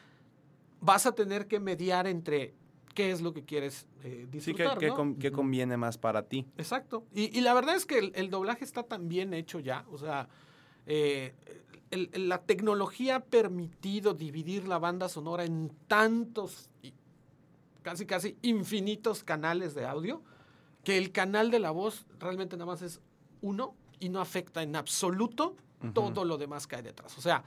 [0.82, 2.54] vas a tener que mediar entre
[2.94, 4.96] qué es lo que quieres eh, Sí, que, disfrutar, ¿no?
[4.96, 6.46] con- que conviene más para ti.
[6.58, 7.04] Exacto.
[7.14, 9.86] Y, y la verdad es que el, el doblaje está tan bien hecho ya.
[9.92, 10.30] O sea,
[10.86, 11.34] eh,
[11.92, 16.94] el- el- la tecnología ha permitido dividir la banda sonora en tantos, y
[17.82, 20.24] casi casi infinitos canales de audio,
[20.86, 23.02] que el canal de la voz realmente nada más es
[23.42, 25.58] uno y no afecta en absoluto
[25.94, 27.18] todo lo demás que hay detrás.
[27.18, 27.44] O sea,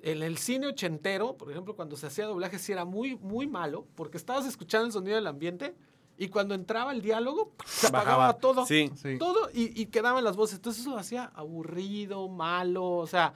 [0.00, 3.86] en el cine ochentero, por ejemplo, cuando se hacía doblaje, sí era muy, muy malo,
[3.94, 5.74] porque estabas escuchando el sonido del ambiente
[6.16, 8.38] y cuando entraba el diálogo, se apagaba Bajaba.
[8.38, 8.66] todo.
[8.66, 8.90] Sí.
[8.96, 9.18] Sí.
[9.18, 10.56] Todo y, y quedaban las voces.
[10.56, 13.34] Entonces eso lo hacía aburrido, malo, o sea,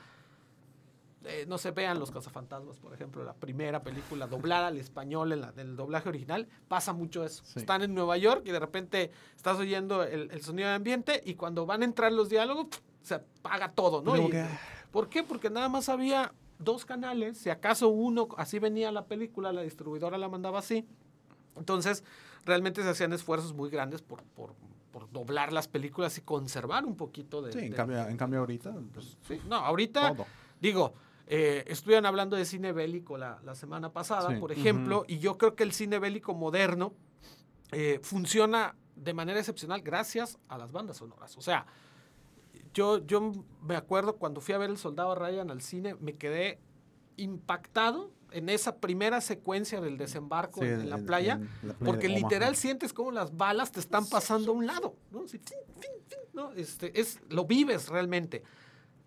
[1.24, 5.40] eh, no se vean Los Cazafantasmas, por ejemplo, la primera película doblada al español en
[5.42, 7.42] la, del doblaje original, pasa mucho eso.
[7.44, 7.58] Sí.
[7.60, 11.34] Están en Nueva York y de repente estás oyendo el, el sonido de ambiente y
[11.34, 12.68] cuando van a entrar los diálogos,
[13.02, 14.16] se apaga todo, ¿no?
[14.16, 14.46] Y- que-
[14.90, 15.22] ¿Por qué?
[15.22, 20.18] Porque nada más había dos canales, si acaso uno, así venía la película, la distribuidora
[20.18, 20.84] la mandaba así.
[21.56, 22.04] Entonces,
[22.44, 24.54] realmente se hacían esfuerzos muy grandes por, por,
[24.92, 27.52] por doblar las películas y conservar un poquito de...
[27.52, 30.26] Sí, en cambio, en cambio ahorita, pues, Sí, no, ahorita, todo.
[30.60, 30.94] digo,
[31.32, 34.36] eh, estuvieron hablando de cine bélico la, la semana pasada, Sí.
[34.40, 36.92] por ejemplo, y yo creo que el cine bélico moderno
[37.70, 41.36] eh, funciona de manera excepcional gracias a las bandas sonoras.
[41.36, 41.66] O sea,
[42.74, 46.58] yo, yo me acuerdo cuando fui a ver El Soldado Ryan al cine, me quedé
[47.16, 51.78] impactado en esa primera secuencia del desembarco Sí, en, en la playa, en la playa
[51.84, 55.24] porque literal sientes como las balas te están pasando a un lado, ¿no?
[55.24, 56.52] Así, fin, fin, fin, ¿no?
[56.52, 58.42] Este, es, lo vives realmente.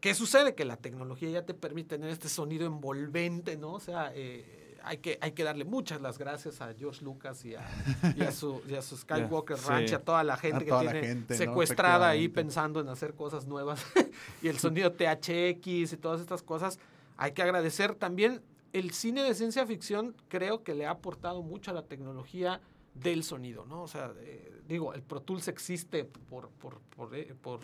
[0.03, 0.53] ¿Qué sucede?
[0.53, 3.71] Que la tecnología ya te permite tener este sonido envolvente, ¿no?
[3.71, 7.55] O sea, eh, hay, que, hay que darle muchas las gracias a George Lucas y
[7.55, 7.65] a,
[8.17, 9.69] y a su, y a su Skywalker Sí.
[9.69, 11.37] Ranch, a toda la gente que la tiene gente, ¿no?
[11.37, 13.81] secuestrada ahí pensando en hacer cosas nuevas
[14.41, 16.79] y el sonido THX y todas estas cosas.
[17.15, 18.41] Hay que agradecer también
[18.73, 22.59] el cine de ciencia ficción, creo que le ha aportado mucho a la tecnología
[22.93, 23.83] del sonido, ¿no?
[23.83, 27.61] O sea, eh, digo, el Pro Tools existe por, por, por, eh, por,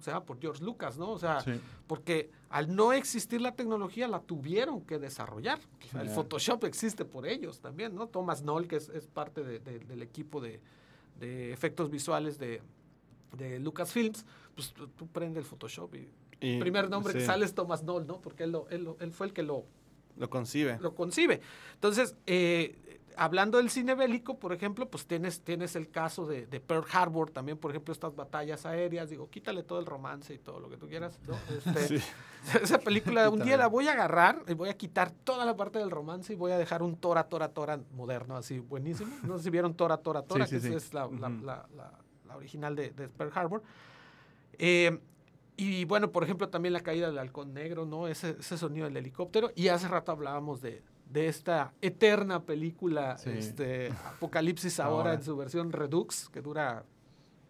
[0.00, 0.24] por- ¿cómo se llama?
[0.24, 1.10] Por George Lucas, ¿no?
[1.10, 1.52] O sea, Sí.
[1.86, 5.60] porque al no existir la tecnología la tuvieron que desarrollar.
[5.84, 6.08] O sea, el.
[6.08, 8.08] Photoshop existe por ellos también, ¿no?
[8.08, 10.60] Thomas Knoll, que es, es parte de- de- del equipo de,
[11.18, 12.62] de efectos visuales de,
[13.36, 14.24] de Lucasfilms,
[14.54, 16.08] pues tú, tú prende el Photoshop y
[16.40, 18.20] Y- primer nombre que sale es Thomas Knoll, ¿no?
[18.20, 19.64] Porque él, lo- él, lo- él fue el que lo,
[20.16, 20.78] Lo concibe.
[20.80, 21.40] lo concibe.
[21.74, 26.60] Entonces, eh, hablando del cine bélico, por ejemplo, pues tienes, tienes el caso de, de
[26.60, 30.60] Pearl Harbor, también, por ejemplo, estas batallas aéreas, digo, quítale todo el romance y todo
[30.60, 31.34] lo que tú quieras, ¿no?
[31.54, 32.04] Este, Sí.
[32.62, 35.78] Esa película, un día la voy a agarrar y voy a quitar toda la parte
[35.78, 39.14] del romance y voy a dejar un Tora, Tora, Tora moderno, así, buenísimo.
[39.24, 41.44] No sé si vieron Tora, Tora, Tora, Sí, que sí, es- la, la- Ujú.
[41.44, 43.62] la- la- la original de, de Pearl Harbor.
[44.58, 44.98] Eh,
[45.56, 48.08] y bueno, por ejemplo, también la caída del halcón negro, ¿no?
[48.08, 49.50] Ese, ese sonido del helicóptero.
[49.54, 53.30] Y hace rato hablábamos de, de esta eterna película, Sí.
[53.30, 55.14] este, Apocalipsis ahora, Ahora.
[55.14, 56.84] en su versión Redux, que dura,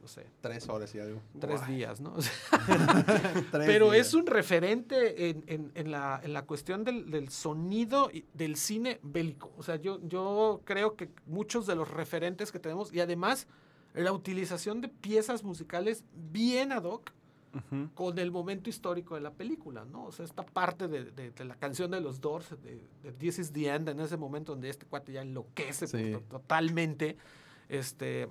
[0.00, 1.20] no sé, Tres horas y algo.
[1.38, 2.14] tres días, ¿no?
[3.50, 4.06] Tres Pero días.
[4.06, 8.56] es un referente en, en- en la, en la cuestión del, del sonido y del
[8.56, 9.52] cine bélico.
[9.58, 13.46] O sea, yo, yo creo que muchos de los referentes que tenemos, y además
[13.92, 17.10] la utilización de piezas musicales bien ad hoc
[17.94, 20.04] Con el momento histórico de la película, ¿no?
[20.06, 23.38] O sea, esta parte de, de- de la canción de los Doors, de, de This
[23.40, 25.96] is the End, en ese momento donde este cuate ya enloquece Sí.
[25.96, 27.16] pues, to- totalmente,
[27.68, 28.28] este,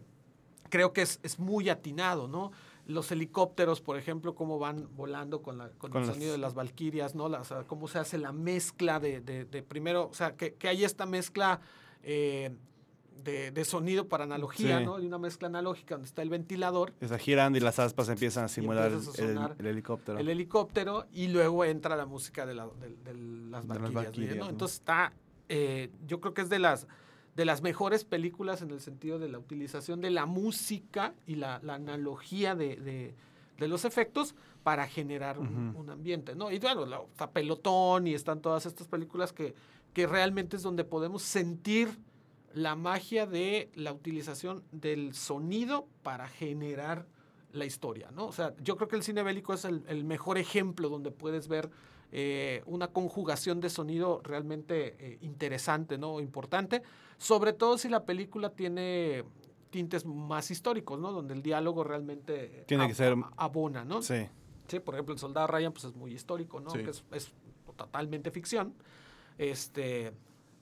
[0.70, 2.52] creo que es, es muy atinado, ¿no?
[2.86, 6.38] Los helicópteros, por ejemplo, cómo van volando con, la, con, Con el las- sonido de
[6.40, 7.28] las valquirias, ¿no?
[7.30, 10.54] La- o sea, cómo se hace la mezcla de, de- de primero, o sea, que,
[10.56, 11.60] que hay esta mezcla
[12.04, 12.56] eh,
[13.24, 14.86] de, de sonido para analogía, Sí.
[14.86, 15.00] ¿no?
[15.00, 18.48] Y una mezcla analógica donde está el ventilador Está girando y las aspas empiezan a
[18.48, 20.18] simular a el, helicóptero.
[20.20, 23.94] el helicóptero y luego entra la música de, la- de- de las las Valquirias.
[24.06, 24.44] Valquirias, ¿no?
[24.46, 24.50] ¿no?
[24.52, 25.14] Entonces está,
[25.50, 26.88] eh, yo creo que es de las,
[27.36, 31.60] de las mejores películas en el sentido de la utilización de la música y la,
[31.64, 33.16] la analogía de, de-
[33.60, 36.34] de los efectos para generar un, ambiente.
[36.34, 36.50] ¿no?
[36.52, 39.54] Y bueno, la- está Pelotón y están todas estas películas que,
[39.94, 41.90] que realmente es donde podemos sentir
[42.54, 47.06] la magia de la utilización del sonido para generar
[47.52, 48.28] la historia, ¿no?
[48.28, 51.48] O sea, yo creo que el cine bélico es el, el mejor ejemplo donde puedes
[51.48, 51.70] ver
[52.12, 56.20] eh, una conjugación de sonido realmente eh, interesante, ¿no?
[56.20, 56.82] Importante,
[57.18, 59.24] sobre todo si la película tiene
[59.72, 61.12] tintes más históricos, ¿no?
[61.12, 64.02] Donde el diálogo realmente Tiene que ser- abona, ¿no?
[64.02, 64.28] Sí.
[64.68, 66.70] Sí, por ejemplo, el soldado Ryan pues es muy histórico, ¿no?
[66.72, 66.80] Sí.
[66.84, 67.32] Que es, es
[67.76, 68.74] totalmente ficción.
[69.38, 70.12] Este,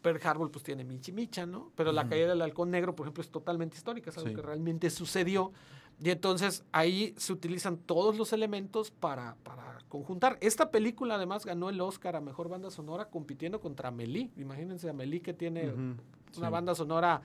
[0.02, 1.72] Pearl Harbor pues tiene Michi Micha, ¿no?
[1.76, 4.36] Pero la caída del halcón negro, por ejemplo, es totalmente histórica, es algo Sí.
[4.36, 5.52] que realmente sucedió.
[6.00, 10.38] Y entonces ahí se utilizan todos los elementos para, para conjuntar.
[10.41, 14.30] Esta película además ganó el Oscar a Mejor Banda Sonora compitiendo contra Amelie.
[14.38, 15.98] Imagínense Amelie que tiene una
[16.32, 16.41] Sí.
[16.41, 17.22] banda sonora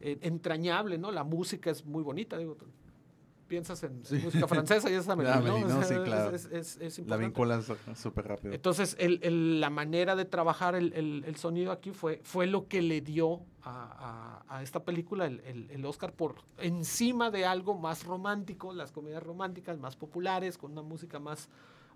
[0.00, 1.10] eh, entrañable, ¿no?
[1.12, 2.56] La música es muy bonita, digo,
[3.46, 4.16] piensas en, Sí.
[4.16, 5.06] música francesa y es
[6.34, 8.54] es- es- es La vinculas súper rápido.
[8.54, 12.82] Entonces, el- el- la manera de trabajar el, el- sonido aquí fue, fue lo que
[12.82, 17.74] le dio a, a- a esta película el, el- el Oscar por encima de algo
[17.78, 21.48] más romántico, las comedias románticas más populares, con una música más,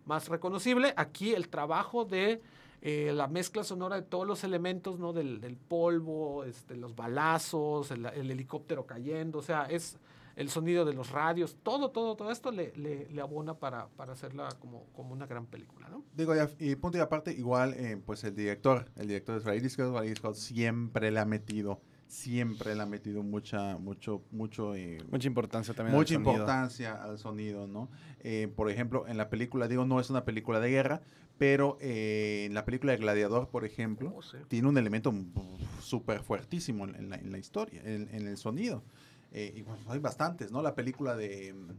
[0.06, 0.94] más reconocible.
[0.96, 2.40] Aquí el trabajo de
[2.82, 5.12] eh, la mezcla sonora de todos los elementos, ¿no?
[5.12, 9.98] Del, del polvo, este, los balazos, el, el helicóptero cayendo, o sea, es
[10.40, 14.12] el sonido de los radios, todo, todo, todo esto le, le- le abona para, para
[14.14, 16.02] hacerla como, como una gran película, ¿no?
[16.16, 19.68] Digo, ya, y punto y aparte, igual, eh, pues el director, el director de Ridley
[19.70, 24.98] Scott, Ridley Scott siempre le ha metido, siempre le ha metido mucha, mucho, mucho, eh,
[25.10, 25.94] Mucha importancia también.
[25.94, 26.32] al mucha sonido.
[26.32, 27.88] importancia al sonido, ¿no?
[28.20, 31.02] Eh, por ejemplo, en la película, digo, no es una película de guerra,
[31.38, 34.38] pero eh, en la película de Gladiador, por ejemplo, Oh, sí.
[34.48, 35.12] tiene un elemento
[35.80, 38.82] súper fuertísimo en, en la, en la historia, en, en el sonido.
[39.32, 40.60] Eh, y bueno, hay bastantes, ¿no?
[40.62, 41.52] La película de...
[41.54, 41.72] mm,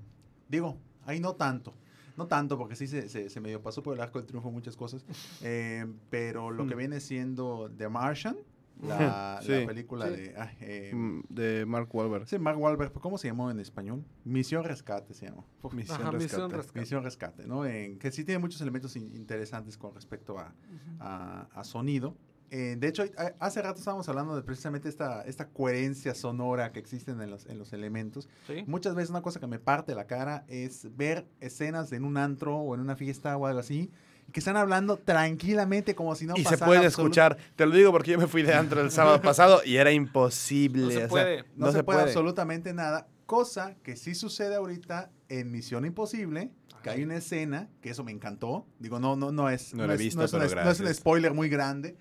[0.49, 1.73] Digo, ahí no tanto.
[2.17, 4.75] No tanto, porque sí se, se, se medio pasó por el arco del triunfo muchas
[4.75, 5.05] cosas.
[5.43, 6.77] Eh, pero lo que Mm.
[6.77, 8.37] viene siendo The Martian,
[8.81, 9.51] la, Sí.
[9.51, 10.13] la película Sí.
[10.15, 10.35] de...
[10.37, 12.27] ah, eh, Mm, De Mark Wahlberg.
[12.27, 14.03] Sí, Mark Wahlberg, ¿cómo se llamó en español?
[14.25, 15.45] Misión Rescate se llamó.
[15.71, 16.79] Misión Ajá, Misión Rescate.
[16.79, 17.65] Misión Rescate, ¿no?
[17.65, 20.53] En, que sí tiene muchos elementos in- interesantes con respecto a,
[20.99, 22.15] a- a sonido.
[22.53, 23.05] Eh, de hecho,
[23.39, 27.57] hace rato estábamos hablando de precisamente esta, esta coherencia sonora que existen en los, en
[27.57, 28.27] los elementos.
[28.45, 28.65] Sí.
[28.67, 32.57] Muchas veces una cosa que me parte la cara es ver escenas en un antro
[32.57, 33.89] o en una fiesta o algo así,
[34.27, 37.37] y que están hablando tranquilamente como si no y se pasara puede absolut- escuchar.
[37.55, 40.83] Te lo digo porque yo me fui de antro el sábado pasado y era imposible.
[40.83, 41.45] No se o sea, puede.
[41.55, 46.51] No, se, puede, absolutamente nada, cosa que sí sucede ahorita en Misión Imposible,
[46.83, 49.93] que hay una escena, que eso me encantó, digo, no, no, no es, No la
[49.93, 51.95] he es- visto, es un, pero no es un spoiler muy grande,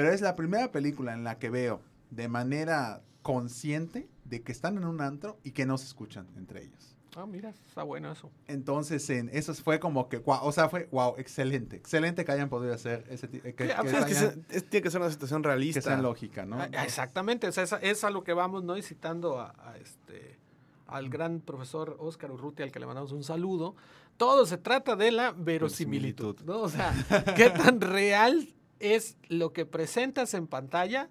[0.00, 1.80] pero es la primera película en la que veo
[2.10, 6.62] de manera consciente de que están en un antro y que no se escuchan entre
[6.62, 6.94] ellos.
[7.16, 8.30] Ah, mira, está bueno eso.
[8.46, 12.72] Entonces, en, eso fue como que, o sea, fue, wow, excelente, excelente que hayan podido
[12.74, 15.48] hacer ese ti- que, Sí, que Es que es- tiene que ser una situación que
[15.48, 15.80] realista.
[15.80, 16.58] sea lógica, ¿no?
[16.60, 18.76] Ah, Exactamente, o sea, es, es a lo que vamos, ¿no?
[18.76, 20.38] Y citando a, a este
[20.86, 23.74] al gran profesor Oscar Urruti, al que le mandamos un saludo,
[24.16, 26.60] todo se trata de la verosimilitud, ¿no?
[26.60, 26.94] O sea,
[27.36, 31.10] qué tan real es lo que presentas en pantalla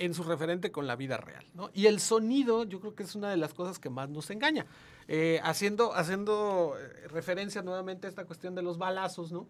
[0.00, 1.70] en su referente con la vida real, ¿no?
[1.74, 4.66] Y el sonido, yo creo que es una de las cosas que más nos engaña.
[5.08, 9.46] Eh, haciendo, haciendo eh, referencia nuevamente a esta cuestión de los balazos, ¿no?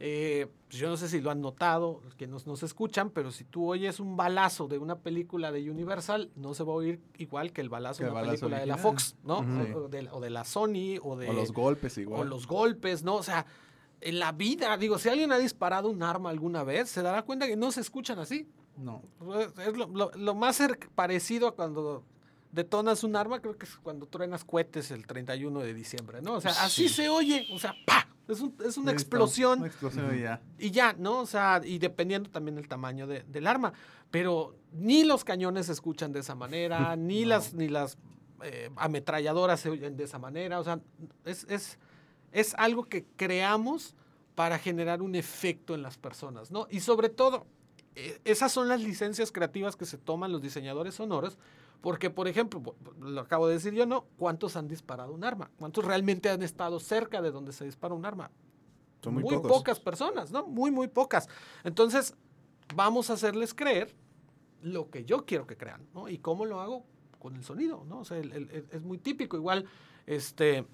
[0.00, 3.44] Eh, pues yo no sé si lo han notado, que nos, nos escuchan, pero si
[3.44, 7.52] tú oyes un balazo de una película de Universal, no se va a oír igual
[7.52, 9.38] que el balazo de una película de la Fox, ¿no?
[9.38, 11.30] o, de, o, de, la Sony, o de...
[11.30, 12.22] O los golpes igual.
[12.22, 13.14] O los golpes, ¿no?
[13.14, 13.46] O sea,
[14.00, 17.46] en la vida, digo, si alguien ha disparado un arma alguna vez, se dará cuenta
[17.46, 18.48] que no se escuchan así.
[18.76, 19.02] No.
[19.66, 20.60] Es lo, lo, lo más
[20.94, 22.04] parecido a cuando
[22.54, 26.34] detonas un arma, creo que es cuando truenas cohetes el 31 de diciembre, ¿no?
[26.34, 28.08] O sea, así se oye, o sea, ¡pa!
[28.28, 29.58] Es, un, es una explosión.
[29.58, 30.40] Una explosión y ya.
[30.58, 31.20] Y ya, ¿no?
[31.20, 33.72] O sea, y dependiendo también del tamaño de, del arma.
[34.10, 37.30] Pero ni los cañones se escuchan de esa manera, ni no.
[37.30, 37.98] las, ni las
[38.42, 40.58] eh, ametralladoras se oyen de esa manera.
[40.60, 40.80] O sea,
[41.24, 41.78] es, es,
[42.34, 43.94] es algo que creamos
[44.34, 46.66] para generar un efecto en las personas, ¿no?
[46.68, 47.46] Y sobre todo,
[47.94, 51.38] eh, esas son las licencias creativas que se toman los diseñadores sonoros
[51.80, 54.06] porque, por ejemplo, lo acabo de decir yo, ¿no?
[54.16, 55.50] ¿Cuántos han disparado un arma?
[55.58, 58.30] ¿Cuántos realmente han estado cerca de donde se dispara un arma?
[59.02, 60.46] Son muy, muy pocas personas, ¿no?
[60.46, 61.28] Muy, muy pocas.
[61.62, 62.16] Entonces,
[62.74, 63.94] vamos a hacerles creer
[64.62, 66.08] lo que yo quiero que crean, ¿no?
[66.08, 66.84] ¿Y cómo lo hago?
[67.20, 68.00] Con el sonido, ¿no?
[68.00, 69.36] O sea, el, el, es muy típico.
[69.36, 69.66] Igual,
[70.06, 70.66] este,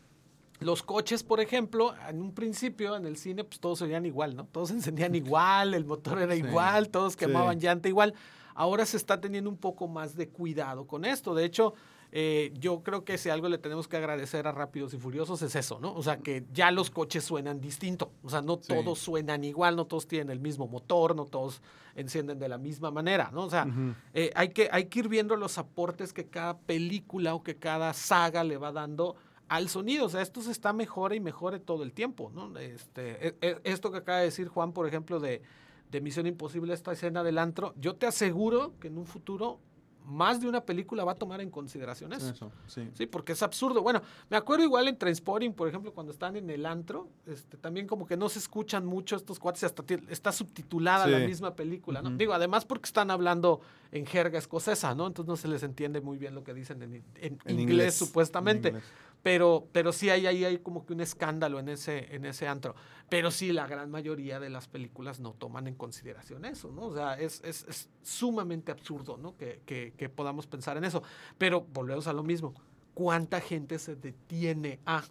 [0.60, 4.36] los coches, por ejemplo, en un principio en el cine, pues todos se oían igual,
[4.36, 4.44] ¿no?
[4.46, 7.66] Todos encendían igual, el motor era sí, igual, todos quemaban sí.
[7.66, 8.14] llanta igual.
[8.54, 11.34] Ahora se está teniendo un poco más de cuidado con esto.
[11.34, 11.74] De hecho,
[12.12, 15.54] eh, yo creo que si algo le tenemos que agradecer a Rápidos y Furiosos es
[15.54, 15.94] eso, ¿no?
[15.94, 18.12] O sea, que ya los coches suenan distinto.
[18.22, 18.68] O sea, no sí.
[18.68, 21.62] todos suenan igual, no todos tienen el mismo motor, no todos
[21.94, 23.44] encienden de la misma manera, ¿no?
[23.44, 23.94] O sea, uh -huh.
[24.14, 27.92] eh, hay, que, hay que ir viendo los aportes que cada película o que cada
[27.94, 29.16] saga le va dando
[29.50, 30.06] al sonido.
[30.06, 32.58] O sea, esto se está mejora y mejore todo el tiempo, ¿no?
[32.58, 35.42] Este, esto que acaba de decir Juan, por ejemplo, de
[35.90, 39.60] de Misión Imposible, esta escena del antro, yo te aseguro que en un futuro
[40.06, 42.30] más de una película va a tomar en consideración eso.
[42.30, 42.88] eso sí.
[42.94, 43.06] sí.
[43.06, 43.82] porque es absurdo.
[43.82, 47.86] Bueno, me acuerdo igual en Transporting, por ejemplo, cuando están en el antro, este, también
[47.86, 51.10] como que no se escuchan mucho estos cuates, hasta está subtitulada sí.
[51.10, 52.08] la misma película, ¿no?
[52.08, 52.16] Uh -huh.
[52.16, 53.60] Digo, además porque están hablando
[53.92, 55.06] en jerga escocesa, ¿no?
[55.06, 57.94] Entonces no se les entiende muy bien lo que dicen en, en, en inglés, inglés,
[57.94, 58.68] supuestamente.
[58.68, 58.90] En inglés
[59.22, 62.48] pero, pero sí hay ahí hay, hay, como que un escándalo en ese, en ese
[62.48, 62.74] antro.
[63.08, 66.86] Pero sí, la gran mayoría de las películas no toman en consideración eso, ¿no?
[66.86, 69.36] O sea, es, es, es sumamente absurdo, ¿no?
[69.36, 71.02] Que, que, que, podamos pensar en eso.
[71.36, 72.54] Pero volvemos a lo mismo.
[72.94, 75.02] ¿Cuánta gente se detiene a,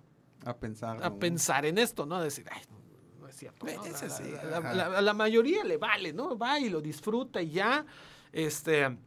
[0.45, 1.19] a pensar, a ¿no?
[1.19, 2.15] pensar en esto, ¿no?
[2.15, 2.61] A decir, ay,
[3.19, 3.65] no es cierto.
[3.65, 3.83] ¿no?
[4.49, 6.37] La, la, la, la, mayoría le vale, ¿no?
[6.37, 7.85] Va y lo disfruta y ya.
[8.31, 8.97] Este,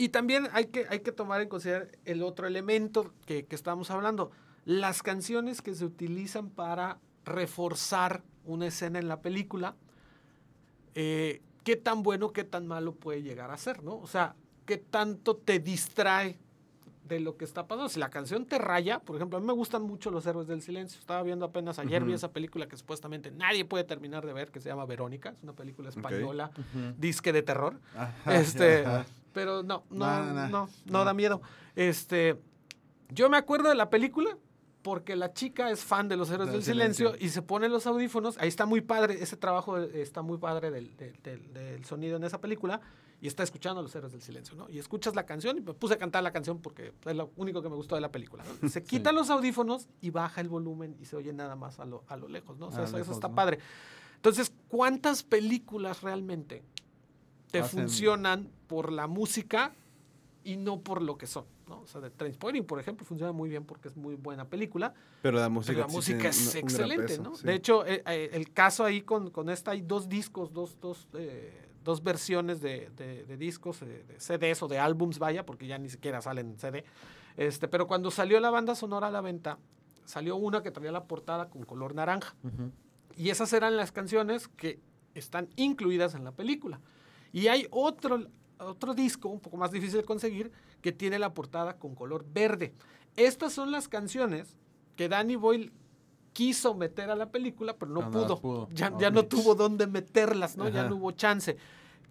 [0.00, 3.90] y también hay que, hay que tomar en consideración el otro elemento que, que estamos
[3.90, 4.30] hablando,
[4.64, 9.76] las canciones que se utilizan para reforzar una escena en la película,
[10.94, 13.98] eh, qué tan bueno, qué tan malo puede llegar a ser, ¿no?
[13.98, 16.38] O sea, qué tanto te distrae
[17.14, 17.88] de lo que está pasando.
[17.88, 20.62] Si la canción te raya, por ejemplo, a mí me gustan mucho Los Héroes del
[20.62, 20.98] Silencio.
[20.98, 22.08] Estaba viendo apenas ayer, uh -huh.
[22.08, 25.30] vi esa película que supuestamente nadie puede terminar de ver, que se llama Verónica.
[25.30, 26.64] Es una película española, okay.
[26.64, 26.94] uh -huh.
[26.96, 27.80] disque de terror.
[27.96, 29.06] Ajá, este, ajá.
[29.32, 31.40] Pero no, no, no, no, no, no da miedo.
[31.76, 32.38] Este,
[33.10, 34.36] yo me acuerdo de la película
[34.82, 37.68] porque la chica es fan de los héroes del, del silencio, silencio, y se pone
[37.68, 38.38] los audífonos.
[38.38, 42.80] Ahí está muy padre, ese trabajo está muy padre del, del, sonido en esa película.
[43.22, 44.70] Y está escuchando los héroes del silencio, ¿no?
[44.70, 47.60] Y escuchas la canción y me puse a cantar la canción porque es lo único
[47.60, 48.42] que me gustó de la película.
[48.62, 48.68] ¿no?
[48.70, 49.16] Se quita sí.
[49.16, 52.28] los audífonos y baja el volumen y se oye nada más a lo, a lo
[52.28, 52.68] lejos, ¿no?
[52.68, 53.34] O sea, eso, lejos, eso, está ¿no?
[53.34, 53.58] padre.
[54.16, 56.62] Entonces, ¿cuántas películas realmente
[57.50, 57.80] te Hacen...
[57.80, 59.74] funcionan por la música
[60.42, 61.44] y no por lo que son.
[61.70, 61.80] ¿No?
[61.80, 64.92] O sea, de Trainspotting, por ejemplo, funciona muy bien porque es muy buena película.
[65.22, 67.34] Pero la música, pero la música es un, excelente, un ¿no?
[67.36, 67.46] Sí.
[67.46, 71.08] De hecho, eh, eh, el caso ahí con, con, esta, hay dos discos, dos, dos,
[71.14, 75.66] eh, dos versiones de, de, de discos, de, de, CDs o de álbums, vaya, porque
[75.66, 76.84] ya ni siquiera salen en CD.
[77.36, 79.58] Este, pero cuando salió la banda sonora a la venta,
[80.04, 82.34] salió una que traía la portada con color naranja.
[82.42, 82.70] Uh -huh.
[83.16, 84.80] Y esas eran las canciones que
[85.14, 86.80] están incluidas en la película.
[87.32, 88.26] Y hay otro,
[88.58, 90.50] otro disco, un poco más difícil de conseguir,
[90.80, 92.72] que tiene la portada con color verde.
[93.16, 94.56] Estas son las canciones
[94.96, 95.72] que Danny Boyle
[96.32, 98.40] quiso meter a la película, pero no, no pudo.
[98.40, 98.68] pudo.
[98.72, 100.68] Ya, no tuvo dónde meterlas, ¿no?
[100.68, 101.56] Ya no hubo chance.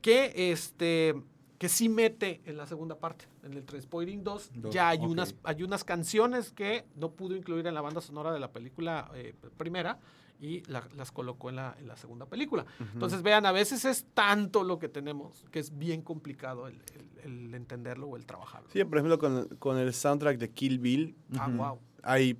[0.02, 1.16] Que este
[1.58, 4.52] que sí mete en la segunda parte, en el Transporting 2.
[4.54, 8.32] Dos, ya hay, unas, hay unas canciones que no pudo incluir en la banda sonora
[8.32, 10.00] de la película eh, primera
[10.40, 12.66] y la- las colocó en la, en la segunda película.
[12.94, 16.82] Entonces, vean, a veces es tanto lo que tenemos que es bien complicado el,
[17.24, 18.70] el- el entenderlo o el trabajarlo.
[18.72, 21.80] Sí, por ejemplo, con, con el soundtrack de Kill Bill, Ah, wow.
[22.04, 22.38] hay,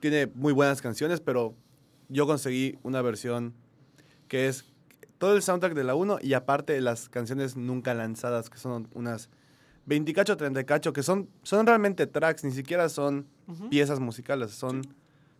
[0.00, 1.54] tiene muy buenas canciones, pero
[2.08, 3.52] yo conseguí una versión
[4.28, 4.64] que es
[5.18, 9.28] todo el soundtrack de la 1 y aparte las canciones nunca lanzadas, que son unas
[9.86, 13.68] 20 cacho, 30 cacho, que son, son realmente tracks, ni siquiera son Ujú.
[13.68, 14.82] piezas musicales, son,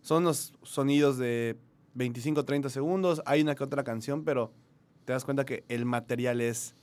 [0.01, 1.57] son los sonidos de
[1.95, 4.51] 25, 30 segundos, hay una que otra canción, pero
[5.05, 6.75] te das cuenta que el material es,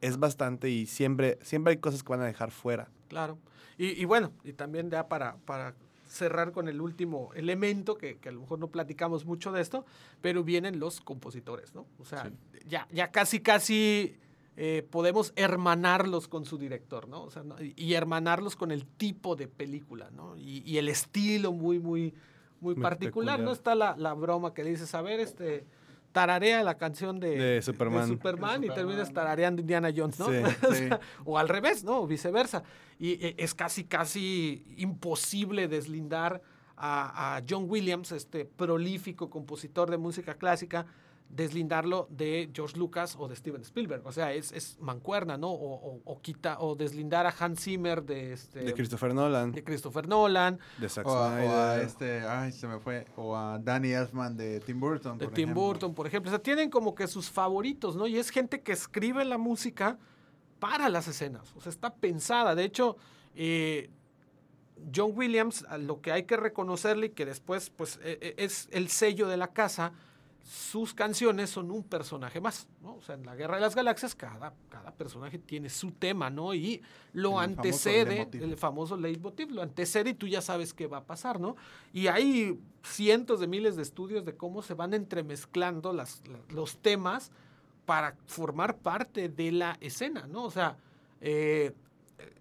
[0.00, 2.90] es bastante y siempre, siempre hay cosas que van a dejar fuera.
[3.08, 3.38] Claro.
[3.78, 5.74] Y, y bueno, y también ya para, para
[6.08, 9.84] cerrar con el último elemento, que, que a lo mejor no platicamos mucho de esto,
[10.20, 11.86] pero vienen los compositores, ¿no?
[11.98, 12.30] O sea,
[12.66, 14.16] ya, ya casi, casi
[14.56, 17.22] eh, podemos hermanarlos con su director, ¿no?
[17.22, 17.62] O sea, ¿no?
[17.62, 20.36] y, y hermanarlos con el tipo de película, ¿no?
[20.36, 22.14] Y, y el estilo muy, muy,
[22.60, 23.52] muy, particular, ¿no?
[23.52, 25.66] Está la, la broma que dices, a ver, este...
[26.10, 28.08] Tararea la canción de, De Superman.
[28.08, 30.28] Superman y terminas tarareando Indiana Jones, ¿no?
[30.30, 30.36] Sí,
[30.66, 30.88] O sí.
[30.88, 32.00] sea, o al revés, ¿no?
[32.00, 32.62] O viceversa.
[32.98, 36.40] Y eh, es casi, casi imposible deslindar
[36.76, 40.86] a, a John Williams, este prolífico compositor de música clásica,
[41.30, 44.02] deslindarlo de George Lucas o de Steven Spielberg.
[44.06, 45.50] O sea, es, es mancuerna, ¿no?
[45.50, 49.62] O, o- o quita, o deslindar a Hans Zimmer de, este, De Christopher Nolan, de
[49.62, 51.30] Christopher Nolan, de Zack O a, o a
[51.74, 51.86] Snyder.
[51.86, 55.18] este, ay, se me fue, o a Danny Elfman de Tim Burton.
[55.18, 55.62] de por Tim ejemplo.
[55.64, 56.30] Burton, por ejemplo.
[56.30, 58.06] O sea, tienen como que sus favoritos, ¿no?
[58.06, 59.98] Y es gente que escribe la música
[60.58, 61.54] para las escenas.
[61.56, 62.54] O sea, está pensada.
[62.54, 62.96] De hecho,
[63.36, 63.90] eh,
[64.94, 68.88] John Williams, lo que hay que reconocerle y que después, pues, eh, eh, es el
[68.88, 69.92] sello de la casa,
[70.50, 72.94] sus canciones son un personaje más, ¿no?
[72.94, 76.54] O sea, en la Guerra de las Galaxias cada, cada personaje tiene su tema, ¿no?
[76.54, 76.80] Y
[77.12, 78.42] lo El famoso antecede, leitmotiv.
[78.44, 81.54] el famoso leitmotiv, lo antecede y tú ya sabes qué va a pasar, ¿no?
[81.92, 86.78] Y hay cientos de miles de estudios de cómo se van entremezclando las, la- los
[86.78, 87.30] temas
[87.84, 90.44] para formar parte de la escena, ¿no?
[90.44, 90.78] O sea,
[91.20, 91.74] eh,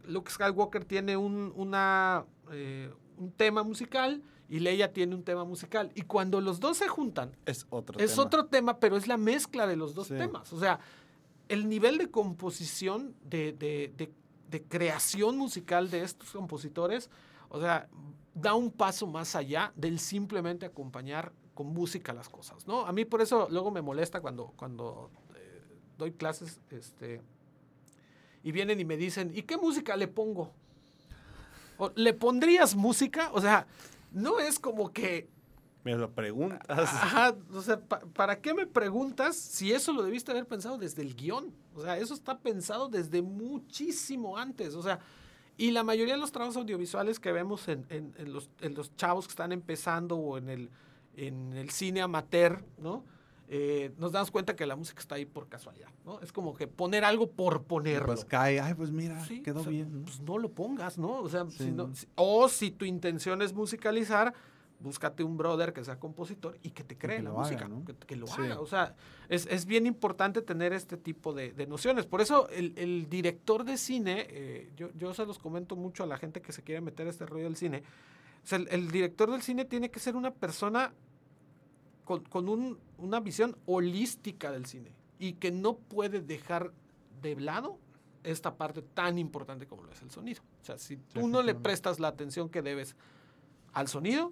[0.05, 5.91] Luke Skywalker tiene un, una, eh, un tema musical y Leia tiene un tema musical.
[5.95, 8.23] Y cuando los dos se juntan, Es otro es tema.
[8.23, 10.15] otro tema, pero es la mezcla de los dos Sí.
[10.15, 10.51] temas.
[10.53, 10.79] O sea,
[11.49, 14.11] el nivel de composición, de, de- de-
[14.49, 17.09] de creación musical de estos compositores,
[17.49, 17.89] o sea,
[18.33, 22.85] da un paso más allá del simplemente acompañar con música las cosas, ¿no?
[22.85, 25.63] A mí por eso luego me molesta cuando, cuando eh,
[25.97, 27.21] doy clases, este,
[28.43, 30.51] y vienen y me dicen, ¿y qué música le pongo?
[31.77, 33.29] O, ¿Le pondrías música?
[33.33, 33.65] O sea,
[34.11, 35.29] no es como que
[35.83, 36.61] Me lo preguntas.
[36.69, 41.01] Ajá, o sea, pa- ¿para qué me preguntas si eso lo debiste haber pensado desde
[41.01, 41.53] el guion?
[41.75, 44.75] O sea, eso está pensado desde muchísimo antes.
[44.75, 44.99] O sea,
[45.57, 48.95] y la mayoría de los trabajos audiovisuales que vemos en, en- en los, en los
[48.95, 50.69] chavos que están empezando o en el,
[51.15, 53.05] en el cine amateur, ¿no?
[53.49, 56.19] Eh, nos damos cuenta que la música está ahí por casualidad, ¿no?
[56.19, 58.07] Es como que poner algo por ponerlo.
[58.07, 59.99] Pues cae, ay, pues mira, Sí, quedó o sea, bien.
[59.99, 60.03] ¿no?
[60.03, 61.19] Pues no lo pongas, ¿no?
[61.21, 64.33] O sea, Sí, si no- si- o si tu intención es musicalizar,
[64.79, 67.67] búscate un brother que sea compositor y que te cree que la lo haga, música,
[67.69, 67.83] ¿no?
[67.85, 68.41] que, que lo Sí.
[68.41, 68.59] haga.
[68.59, 68.95] O sea,
[69.29, 72.05] es, es bien importante tener este tipo de, de nociones.
[72.05, 76.05] Por eso el, el director de cine, eh, yo, yo se los comento mucho a
[76.05, 77.81] la gente que se quiere meter a este rollo del cine,
[78.43, 80.93] o sea, el, el director del cine tiene que ser una persona
[82.07, 86.71] con, con un- una visión holística del cine y que no puede dejar
[87.21, 87.77] de lado
[88.23, 90.41] esta parte tan importante como lo es el sonido.
[90.61, 92.95] O sea, si tú no le prestas la atención que debes
[93.73, 94.31] al sonido,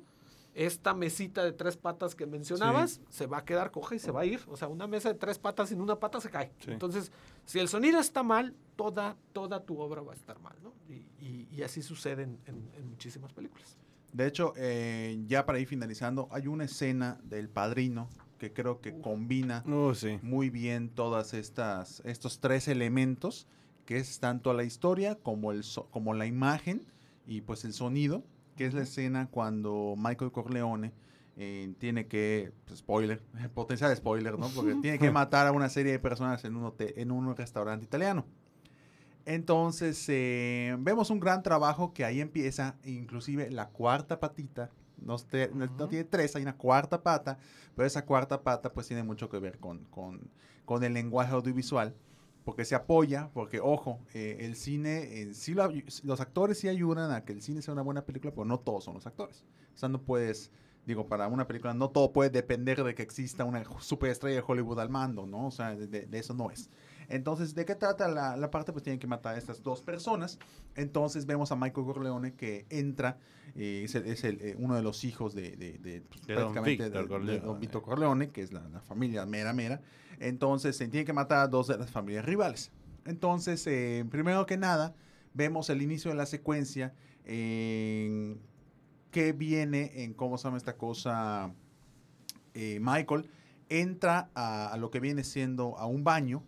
[0.54, 4.22] esta mesita de tres patas que mencionabas se va a quedar coja y se va
[4.22, 4.40] a ir.
[4.48, 6.54] O sea, una mesa de tres patas sin una pata se cae.
[6.60, 6.72] Sí.
[6.72, 7.12] Entonces,
[7.46, 10.74] si el sonido está mal, toda, toda tu obra va a estar mal, ¿no?
[10.88, 13.78] Y, y- y así sucede en, en- en muchísimas películas.
[14.16, 18.08] De hecho, eh, ya para ir finalizando, hay una escena del padrino
[18.38, 20.20] que creo que combina Uh, sí.
[20.22, 23.48] muy bien todas estas estos tres elementos
[23.86, 26.86] que es tanto la historia como el so- como la imagen
[27.28, 28.24] y pues el sonido
[28.56, 30.94] que es la escena cuando Michael Corleone
[31.38, 33.22] eh, tiene que pues, spoiler
[33.54, 36.94] potencial spoiler no porque tiene que matar a una serie de personas en un hotel-
[36.98, 38.26] en un restaurante italiano
[39.26, 44.70] entonces eh, vemos un gran trabajo que ahí empieza inclusive la cuarta patita
[45.02, 45.50] no, te-
[45.88, 47.38] tiene tres hay una cuarta pata
[47.76, 50.30] pero esa cuarta pata pues tiene mucho que ver con, con,
[50.64, 51.94] con el lenguaje audiovisual,
[52.46, 55.70] porque se apoya, porque ojo, eh, el cine, eh, sí lo
[56.04, 58.86] los actores sí ayudan a que el cine sea una buena película, pero no todos
[58.86, 59.44] son los actores.
[59.74, 60.52] O sea, no puedes,
[60.86, 64.80] digo, para una película no todo puede depender de que exista una superestrella de Hollywood
[64.80, 65.48] al mando, ¿no?
[65.48, 66.70] O sea, de eso no es.
[67.10, 68.72] Entonces, ¿de qué trata la, la parte?
[68.72, 70.40] Pues tienen que matar a estas dos personas.
[70.76, 73.18] Entonces vemos a Michael Corleone que entra,
[73.56, 76.36] eh, es, el- es el, eh, uno de los hijos de, de, de, pues, De
[76.36, 77.32] prácticamente de- Corleone.
[77.32, 79.82] de don Vito Corleone, que es la, la familia mera mera.
[80.20, 82.72] Entonces, se tiene que matar a dos de las familias rivales.
[83.06, 84.96] Entonces, eh, primero que nada,
[85.34, 86.94] vemos el inicio de la secuencia
[87.26, 88.40] en
[89.12, 91.54] que viene en cómo se llama esta cosa.
[92.54, 93.30] eh, Michael
[93.70, 96.44] entra a, a lo que viene siendo a un baño,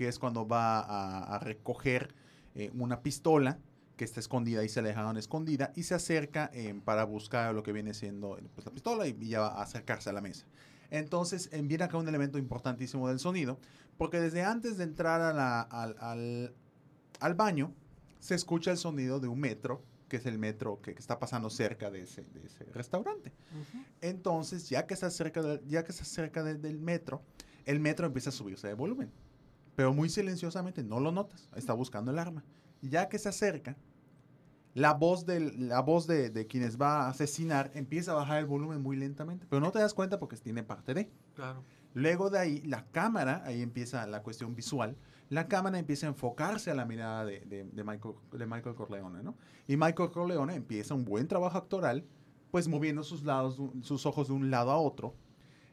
[0.00, 2.14] que es cuando va a, a recoger
[2.54, 3.58] eh, una pistola
[3.98, 7.62] que está escondida y se la dejaron escondida y se acerca eh, para buscar lo
[7.62, 10.22] que viene siendo eh, pues, la pistola y, y ya va a acercarse a la
[10.22, 10.46] mesa.
[10.90, 13.58] Entonces eh, viene acá un elemento importantísimo del sonido,
[13.98, 16.54] porque desde antes de entrar a la- al, al-
[17.20, 17.74] al baño
[18.20, 21.50] se escucha el sonido de un metro, que es el metro que, que está pasando
[21.50, 23.34] cerca de ese, de ese restaurante.
[24.00, 27.20] Entonces, ya que está cerca, ya que está cerca de- del metro,
[27.66, 29.10] el metro empieza a subirse de volumen.
[29.76, 31.48] Pero muy silenciosamente, no lo notas.
[31.56, 32.44] Está buscando el arma.
[32.82, 33.76] Y ya que se acerca,
[34.74, 38.46] la voz, del, la voz de, de quienes va a asesinar empieza a bajar el
[38.46, 39.46] volumen muy lentamente.
[39.48, 41.10] Pero no te das cuenta porque tiene parte de.
[41.34, 41.62] Claro.
[41.94, 44.96] Luego de ahí, la cámara, ahí empieza la cuestión visual,
[45.28, 49.22] la cámara empieza a enfocarse a la mirada de, de- de Michael, de Michael Corleone,
[49.24, 49.34] ¿no?
[49.66, 52.04] Y Michael Corleone empieza un buen trabajo actoral,
[52.52, 55.14] pues moviendo sus, lados, sus ojos de un lado a otro,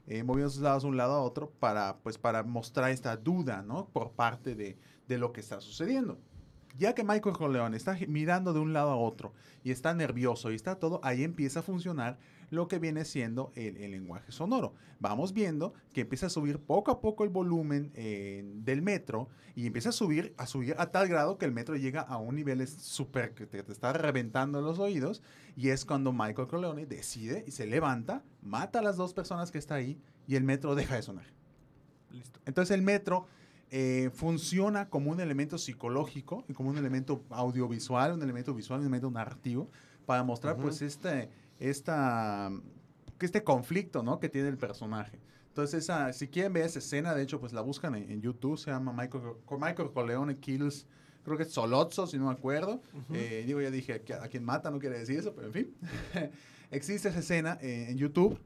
[0.08, 3.62] eh, moviendo sus lados de un lado a otro para, pues, para mostrar esta duda,
[3.62, 3.89] ¿no?
[3.89, 4.78] Por parte de,
[5.08, 6.18] de lo que está sucediendo.
[6.78, 9.34] Ya que Michael Corleone está mirando de un lado a otro
[9.64, 12.18] y está nervioso y está todo, ahí empieza a funcionar
[12.50, 14.74] lo que viene siendo el, el lenguaje sonoro.
[15.00, 19.68] Vamos viendo que empieza a subir poco a poco el volumen eh, del metro y
[19.68, 22.68] empieza a subir, a subir a tal grado que el metro llega a un nivel
[22.68, 25.22] súper que te, te está reventando los oídos
[25.56, 29.58] y es cuando Michael Corleone decide y se levanta, mata a las dos personas que
[29.58, 31.26] está ahí y el metro deja de sonar.
[32.12, 32.39] Listo.
[32.45, 33.28] Entonces el metro
[33.70, 38.86] eh, funciona como un elemento psicológico y como un elemento audiovisual, un elemento visual, un
[38.86, 39.70] elemento narrativo
[40.06, 41.30] para mostrar pues este,
[41.60, 42.51] esta,
[43.20, 44.20] este conflicto ¿no?
[44.20, 45.20] que tiene el personaje.
[45.49, 48.58] Entonces, esa, si quieren ver esa escena, de hecho, pues la buscan en, en YouTube,
[48.58, 49.24] se llama Michael,
[49.60, 50.86] Michael Corleone Kills,
[51.24, 52.82] creo que es Solozzo, si no me acuerdo.
[53.12, 55.76] Eh, digo, ya dije, a, a quien mata no quiere decir eso, pero en fin.
[56.72, 58.39] Existe esa escena eh, en YouTube.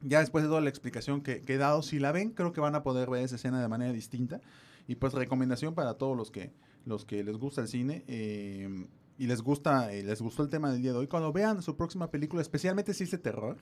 [0.00, 2.60] Ya después de toda la explicación que, que he dado, si la ven, creo que
[2.60, 4.40] van a poder ver esa escena de manera distinta.
[4.88, 6.52] Y pues recomendación para todos los que,
[6.86, 8.86] los que les gusta el cine eh,
[9.18, 11.06] y les gusta eh, les gustó el tema del día de hoy.
[11.06, 13.58] Cuando vean su próxima película, especialmente si es de terror,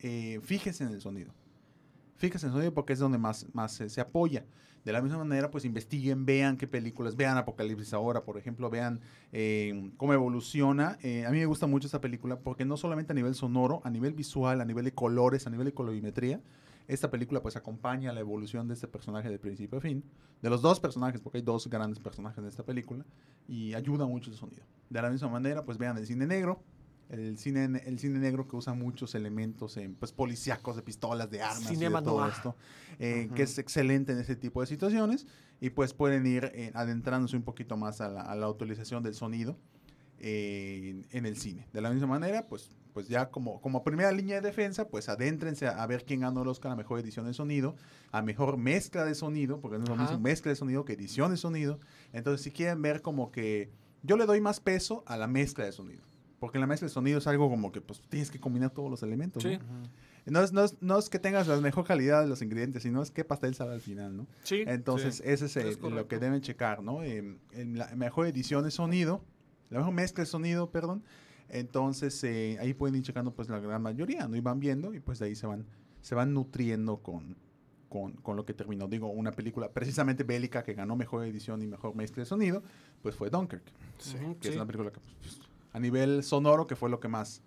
[0.00, 1.32] eh, fíjese en el sonido.
[2.16, 4.44] Fíjese en el sonido porque es donde más, más se, se apoya.
[4.86, 9.00] De la misma manera, pues investiguen, vean qué películas, vean Apocalipsis ahora, por ejemplo, vean
[9.32, 10.96] eh, cómo evoluciona.
[11.02, 13.90] Eh, a mí me gusta mucho esta película porque no solamente a nivel sonoro, a
[13.90, 16.40] nivel visual, a nivel de colores, a nivel de colorimetría,
[16.88, 20.04] esta película pues acompaña la evolución de este personaje de principio a fin,
[20.42, 23.04] de los dos personajes, porque hay dos grandes personajes en esta película,
[23.48, 24.64] y ayuda mucho el sonido.
[24.90, 26.62] De la misma manera, pues vean el cine negro,
[27.08, 31.40] el cine, el cine negro que usa muchos elementos en, pues, policíacos, de pistolas, de
[31.40, 32.56] armas, y de todo esto,
[32.98, 35.26] eh, que es excelente en ese tipo de situaciones,
[35.60, 39.14] y pues pueden ir eh, adentrándose un poquito más a la, a la utilización del
[39.14, 39.56] sonido
[40.18, 41.66] eh, en, en el cine.
[41.72, 45.66] De la misma manera, pues, pues ya como, como primera línea de defensa, pues adéntrense
[45.66, 47.76] a, a ver quién ganó el Oscar a mejor edición de sonido,
[48.10, 51.30] a mejor mezcla de sonido, porque no es lo mismo mezcla de sonido que edición
[51.30, 51.78] de sonido.
[52.14, 53.70] Entonces, si quieren ver como que
[54.02, 56.00] yo le doy más peso a la mezcla de sonido.
[56.40, 59.02] Porque la mezcla de sonido es algo como que pues tienes que combinar todos los
[59.02, 59.44] elementos.
[59.44, 59.50] ¿no?
[59.50, 59.58] Sí.
[60.24, 63.02] No es, no, es, no es que tengas la mejor calidad de los ingredientes, sino
[63.02, 64.26] es qué pastel sabe al final, ¿no?
[64.42, 64.64] Sí.
[64.66, 67.02] Entonces, ese es, Es eh, lo que deben checar, ¿no?
[67.02, 69.22] Eh, en la mejor edición de sonido,
[69.68, 71.04] la mejor mezcla de sonido, perdón.
[71.48, 74.36] Entonces, eh, ahí pueden ir checando pues la gran mayoría, ¿no?
[74.36, 75.66] Y van viendo y pues de ahí se van,
[76.00, 77.36] se van nutriendo con,
[77.88, 78.88] con, con lo que terminó.
[78.88, 82.62] Digo, una película precisamente bélica que ganó mejor edición y mejor mezcla de sonido,
[83.02, 83.62] pues fue Dunkirk,
[84.14, 84.58] Ujú, que es sí.
[84.58, 85.40] una película que pues,
[85.72, 87.42] a nivel sonoro que fue lo que más,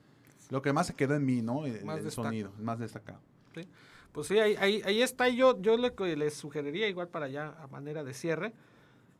[0.49, 1.65] lo que más se quedó en mí, ¿no?
[1.65, 3.19] El, Más el sonido, más destacado.
[4.11, 5.29] Pues sí, ahí, ahí, ahí está.
[5.29, 8.53] Y Yo, yo que les sugeriría, igual para ya a manera de cierre,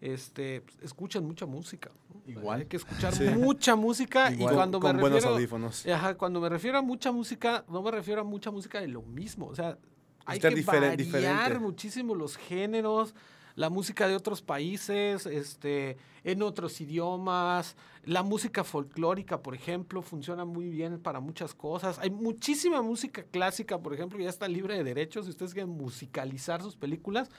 [0.01, 1.91] este, escuchen mucha música.
[2.13, 2.21] ¿no?
[2.31, 2.61] Igual.
[2.61, 3.23] Hay que escuchar Sí.
[3.25, 4.31] mucha música.
[4.31, 4.53] Igual.
[4.53, 5.85] Y cuando con me buenos refiero, audífonos.
[5.87, 9.01] Ajá, cuando me refiero a mucha música, no me refiero a mucha música de lo
[9.01, 9.47] mismo.
[9.47, 9.77] O sea,
[10.25, 11.59] hay Estar que diferen- variar diferente.
[11.59, 13.13] muchísimo los géneros,
[13.55, 17.75] la música de otros países, este, en otros idiomas.
[18.05, 21.99] La música folclórica, por ejemplo, funciona muy bien para muchas cosas.
[21.99, 25.25] Hay muchísima música clásica, por ejemplo, ya está libre de derechos.
[25.25, 27.29] Si ustedes quieren musicalizar sus películas,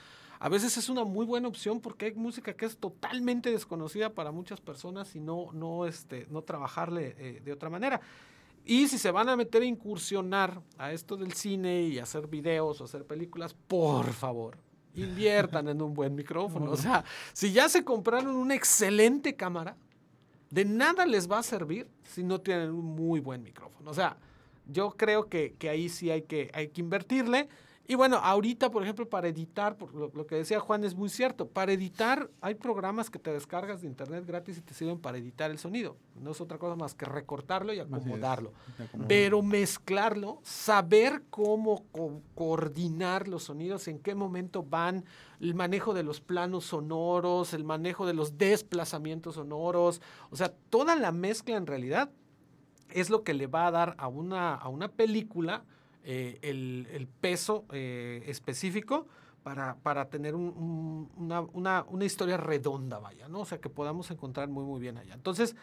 [0.43, 4.31] a veces es una muy buena opción porque hay música que es totalmente desconocida para
[4.31, 8.01] muchas personas y no, no, este, no trabajarle eh, de otra manera.
[8.65, 12.81] Y si se van a meter a incursionar a esto del cine y hacer videos
[12.81, 14.57] o hacer películas, por favor,
[14.95, 16.71] inviertan en un buen micrófono.
[16.71, 19.77] O sea, si ya se compraron una excelente cámara,
[20.49, 23.91] de nada les va a servir si no tienen un muy buen micrófono.
[23.91, 24.17] O sea,
[24.65, 27.47] yo creo que, que ahí sí hay que, hay que invertirle.
[27.87, 31.09] Y bueno, ahorita, por ejemplo, para editar, por lo, lo, que decía Juan es muy
[31.09, 35.17] cierto, para editar hay programas que te descargas de internet gratis y te sirven para
[35.17, 35.97] editar el sonido.
[36.15, 38.53] No es otra cosa más que recortarlo y acomodarlo.
[39.07, 45.03] Pero mezclarlo, saber cómo co coordinar los sonidos, en qué momento van,
[45.39, 50.95] el manejo de los planos sonoros, el manejo de los desplazamientos sonoros, o sea, toda
[50.95, 52.11] la mezcla en realidad
[52.89, 55.63] es lo que le va a dar a una, a una película
[56.03, 59.07] eh, el, el, peso eh, específico
[59.43, 63.41] para, para tener un, un, una, una, una, historia redonda, vaya, ¿no?
[63.41, 65.13] O sea, que podamos encontrar muy, muy bien allá.
[65.13, 65.55] Entonces,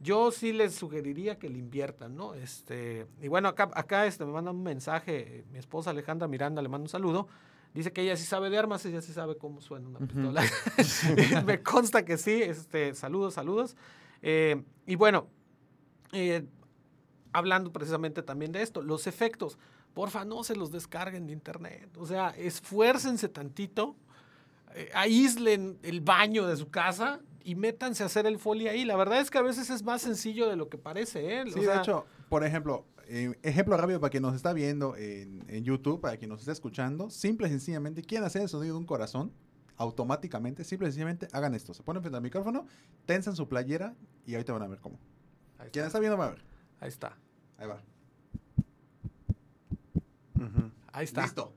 [0.00, 2.34] yo sí les sugeriría que le inviertan, ¿no?
[2.34, 6.68] Este, y bueno, acá, acá este, me manda un mensaje, mi esposa Alejandra Miranda le
[6.68, 7.28] manda un saludo.
[7.72, 10.42] Dice que ella sí sabe de armas, ella sí sabe cómo suena una pistola.
[10.42, 10.44] Uh
[10.82, 11.44] -huh.
[11.46, 12.42] me consta que sí.
[12.42, 13.76] Este, saludos, saludos.
[14.20, 15.28] Eh, y bueno,
[17.32, 19.58] hablando precisamente también de esto, los efectos
[19.96, 21.88] porfa, no se los descarguen de internet.
[21.96, 23.96] O sea, esfuércense tantito,
[24.74, 28.84] eh, aíslen el baño de su casa y métanse a hacer el folio ahí.
[28.84, 31.40] La verdad es que a veces es más sencillo de lo que parece.
[31.40, 31.44] ¿eh?
[31.46, 35.42] Sí, sea, de hecho, por ejemplo, eh, ejemplo rápido para quien nos está viendo en,
[35.48, 38.80] en, YouTube, para quien nos está escuchando, simple y sencillamente, quieren hacer el sonido de
[38.80, 39.32] un corazón,
[39.78, 41.72] automáticamente, simple y sencillamente, hagan esto.
[41.72, 42.66] Se ponen frente al micrófono,
[43.06, 43.94] tensan su playera
[44.26, 44.98] y ahorita van a ver cómo.
[45.72, 46.44] Quien está viendo va a ver.
[46.80, 47.16] Ahí está.
[47.56, 47.80] Ahí va.
[50.36, 50.70] Uh -huh.
[50.92, 51.22] Ahí está.
[51.22, 51.52] Listo.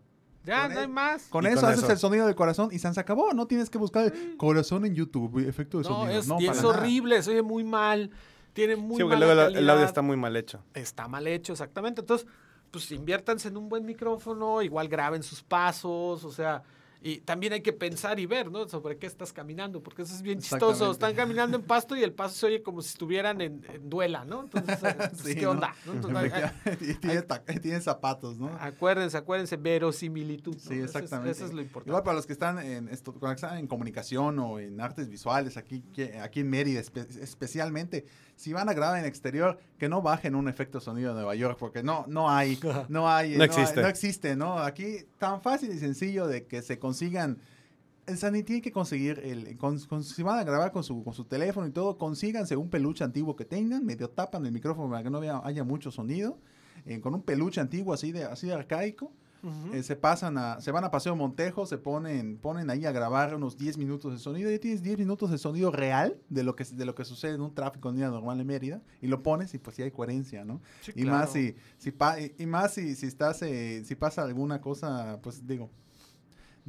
[0.46, 1.28] Ya, con no hay más.
[1.28, 1.92] Con eso con haces eso.
[1.92, 3.34] el sonido del corazón y se acabó.
[3.34, 6.20] No tienes que buscar el corazón en YouTube, efecto de no, sonido.
[6.20, 8.10] Es, no, y es horrible, se oye muy mal.
[8.54, 9.56] Tiene muy sí, luego calidad.
[9.56, 10.64] el audio está muy mal hecho.
[10.74, 12.02] Está mal hecho, exactamente.
[12.02, 12.28] Entonces,
[12.72, 16.64] pues inviértanse en un buen micrófono, igual graben sus pasos, o sea,
[17.02, 18.68] y también hay que pensar y ver, ¿no?
[18.68, 20.92] Sobre qué estás caminando, porque eso es bien chistoso.
[20.92, 24.26] Están caminando en pasto y el paso se oye como si estuvieran en, en duela,
[24.26, 24.42] ¿no?
[24.42, 25.74] Entonces, pues, sí, ¿qué onda?
[25.86, 25.94] ¿no?
[25.94, 28.50] Entonces, hay, y tiene, hay, tiene, zapatos, ¿no?
[28.60, 30.56] Acuérdense, acuérdense, verosimilitud.
[30.56, 30.60] ¿no?
[30.60, 31.32] Sí, exactamente.
[31.32, 31.90] Eso es, eso es, lo importante.
[31.90, 35.56] Igual para los que están en, esto, que están en comunicación o en artes visuales,
[35.56, 35.86] aquí,
[36.22, 38.06] aquí en Mérida espe especialmente,
[38.40, 41.58] si van a grabar en exterior, que no bajen un efecto sonido de Nueva York,
[41.60, 43.80] porque no, no hay, no hay, no, no existe.
[43.82, 44.60] Hay, no existe, ¿no?
[44.60, 47.40] Aquí tan fácil y sencillo de que se consigan
[48.08, 51.14] el Sani tiene que conseguir, el, con, con, si van a grabar con su, con
[51.14, 55.04] su teléfono y todo, consíganse un peluche antiguo que tengan, medio tapan el micrófono para
[55.04, 56.40] que no haya, haya mucho sonido,
[56.86, 59.12] eh, con un peluche antiguo así de, así de arcaico,
[59.44, 59.74] uh -huh.
[59.74, 63.36] eh, se pasan a, se van a Paseo Montejo, se ponen, ponen ahí a grabar
[63.36, 66.64] unos 10 minutos de sonido, y tienes 10 minutos de sonido real de lo que,
[66.64, 69.54] de lo que sucede en un tráfico en día normal en Mérida, y lo pones
[69.54, 70.62] y pues sí hay coherencia, ¿no?
[70.82, 71.20] Sí, y, claro.
[71.20, 75.20] más si, si pa, y, y, más si, si estás, eh, si pasa alguna cosa,
[75.22, 75.70] pues digo,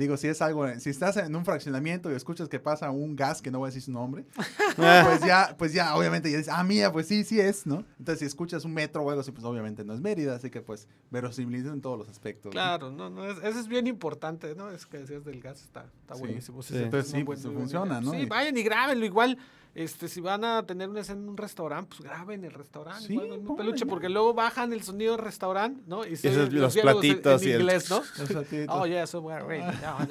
[0.01, 3.43] Digo, si es algo, si estás en un fraccionamiento y escuchas que pasa un gas,
[3.43, 4.25] que no voy a decir su nombre,
[4.77, 7.85] pues ya, pues ya, obviamente, ya dices, ah, mía, pues sí, sí es, ¿no?
[7.99, 10.63] Entonces, si escuchas un metro o algo así, pues obviamente no es Mérida, así que
[10.63, 12.51] pues verosimilitud en todos los aspectos.
[12.51, 14.71] Claro, no, no, es, eso es bien importante, ¿no?
[14.71, 16.21] Es que decías del gas, está, está sí.
[16.21, 16.63] buenísimo.
[16.63, 18.13] Sí, Entonces, sí, pues, funciona, ¿no?
[18.13, 19.37] Sí, vayan y grábenlo, igual.
[19.75, 23.13] Este, si van a tener una escena en un restaurante, pues graben el restaurante, sí,
[23.13, 26.05] igual, un peluche, porque luego bajan el sonido del restaurante, ¿no?
[26.05, 28.67] Y, y esos, los, platitos en, en y inglés, el...
[28.67, 28.75] ¿no?
[28.75, 29.63] oh, yeah, so we're ready.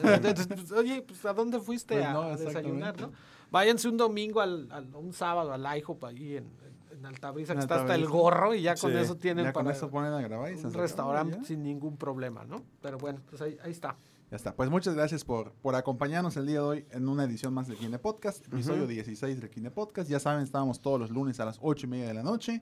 [0.03, 3.11] Entonces, pues, oye, pues ¿a dónde fuiste pues a, no, a desayunar, no?
[3.51, 6.47] Váyanse un domingo, al, al un sábado al IHOP ahí en,
[6.91, 9.65] en Altabrisa, que está hasta el gorro y ya con sí, eso tienen ya para
[9.65, 12.63] con eso ponen a grabar y un restaurante sin ningún problema, ¿no?
[12.81, 13.95] Pero bueno, pues ahí, ahí está.
[14.29, 14.55] Ya está.
[14.55, 17.77] Pues muchas gracias por, por acompañarnos el día de hoy en una edición más del
[17.77, 18.89] Kine Podcast, episodio uh -huh.
[18.89, 20.07] 16 del Kine Podcast.
[20.07, 22.61] Ya saben, estábamos todos los lunes a las 8 y media de la noche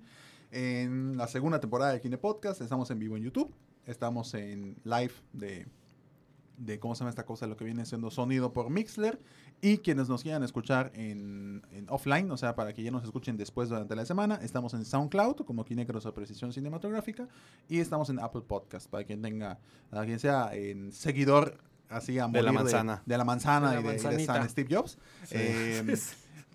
[0.52, 2.62] en la segunda temporada del Kine Podcast.
[2.62, 3.54] Estamos en vivo en YouTube,
[3.86, 5.68] estamos en live de,
[6.58, 7.48] de ¿cómo se llama esta cosa?
[7.48, 9.20] Lo que viene siendo sonido por Mixler.
[9.62, 13.38] Y quienes nos quieran escuchar en, en, offline, o sea, para que ya nos escuchen
[13.38, 17.28] después durante la semana, estamos en SoundCloud como Kinecros o Precisión Cinematográfica
[17.68, 19.58] y estamos en Apple Podcast para quien tenga,
[19.90, 21.58] para quien sea en seguidor
[21.90, 24.26] así a de la manzana, de, de la manzana de la y, de, y, de,
[24.26, 24.98] San Steve Jobs.
[25.26, 25.38] Sí.
[25.38, 25.98] Eh,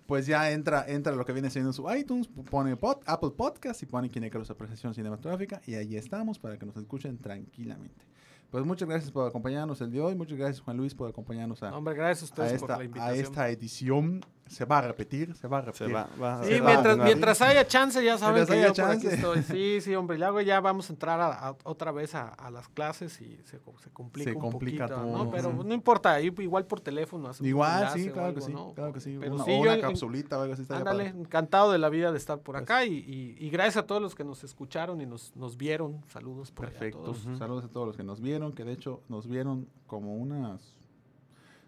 [0.05, 3.85] pues ya entra, entra lo que viene siendo su iTunes, pone pod, Apple Podcast y
[3.85, 8.05] pone Kinecros o Precisión Cinematográfica y ahí estamos para que nos escuchen tranquilamente.
[8.53, 10.15] Pues muchas gracias por acompañarnos el día de hoy.
[10.15, 12.83] Muchas gracias, Juan Luis, por acompañarnos a, Hombre, gracias a, ustedes a, esta, por la
[12.83, 13.17] invitación.
[13.17, 14.21] a esta edición.
[14.47, 15.87] Se va a repetir, se va a repetir.
[15.87, 18.73] Se va, va, sí, se mientras, va, mientras haya chance, ya saben que haya yo
[18.73, 19.07] chance.
[19.07, 19.43] por aquí estoy.
[19.53, 20.17] Sí, sí, hombre.
[20.17, 23.89] Luego ya vamos a entrar a, a, otra vez a, las clases y se, se
[23.91, 25.31] complica se un complica poquito, todo, ¿no?
[25.31, 25.57] Pero sí.
[25.67, 27.31] no importa, igual por teléfono.
[27.41, 28.73] Igual, sí, claro que sí, ¿no?
[28.73, 29.17] claro que sí.
[29.19, 30.65] Pero una, sí, o una yo, capsulita o algo así.
[30.69, 34.01] Ándale, encantado de la vida de estar por acá y, y, y, gracias a todos
[34.01, 36.03] los que nos escucharon y nos, nos vieron.
[36.07, 36.99] Saludos por Perfecto.
[36.99, 37.25] allá a todos.
[37.25, 37.37] Uh -huh.
[37.37, 40.75] Saludos a todos los que nos vieron, que de hecho nos vieron como unas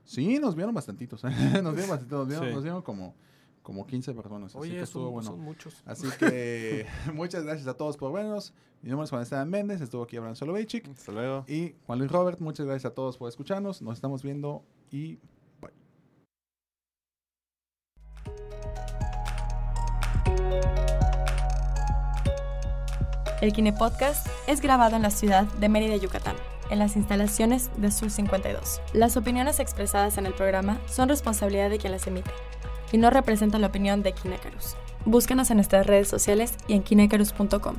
[0.06, 1.23] Sí, nos vieron bastantitos.
[1.23, 1.27] ¿eh?
[1.64, 2.19] nos vieron bastantitos.
[2.19, 2.53] Nos vieron, Sí.
[2.53, 3.15] nos vieron como,
[3.61, 4.52] como 15 personas.
[4.52, 5.30] así Oye, que estuvo son, bueno.
[5.32, 5.82] son muchos.
[5.86, 8.53] Así que muchas gracias a todos por vernos.
[8.82, 10.88] Mi nombre es Juan Esteban Méndez, estuvo aquí hablando Soloveitchik.
[10.90, 11.44] Hasta luego.
[11.48, 13.82] Y Juan Luis Robert, muchas gracias a todos por escucharnos.
[13.82, 15.18] Nos estamos viendo y
[15.60, 15.72] bye.
[23.41, 26.36] El Kine Podcast es grabado en la ciudad de Mérida, Yucatán,
[26.70, 28.82] en las instalaciones de Sur 52.
[28.94, 32.32] Las opiniones expresadas en el programa son responsabilidad de quien las emite
[32.92, 34.76] y no representan la opinión de Kinecarus.
[35.06, 37.76] Búscanos en nuestras redes sociales y en kinecarus.com.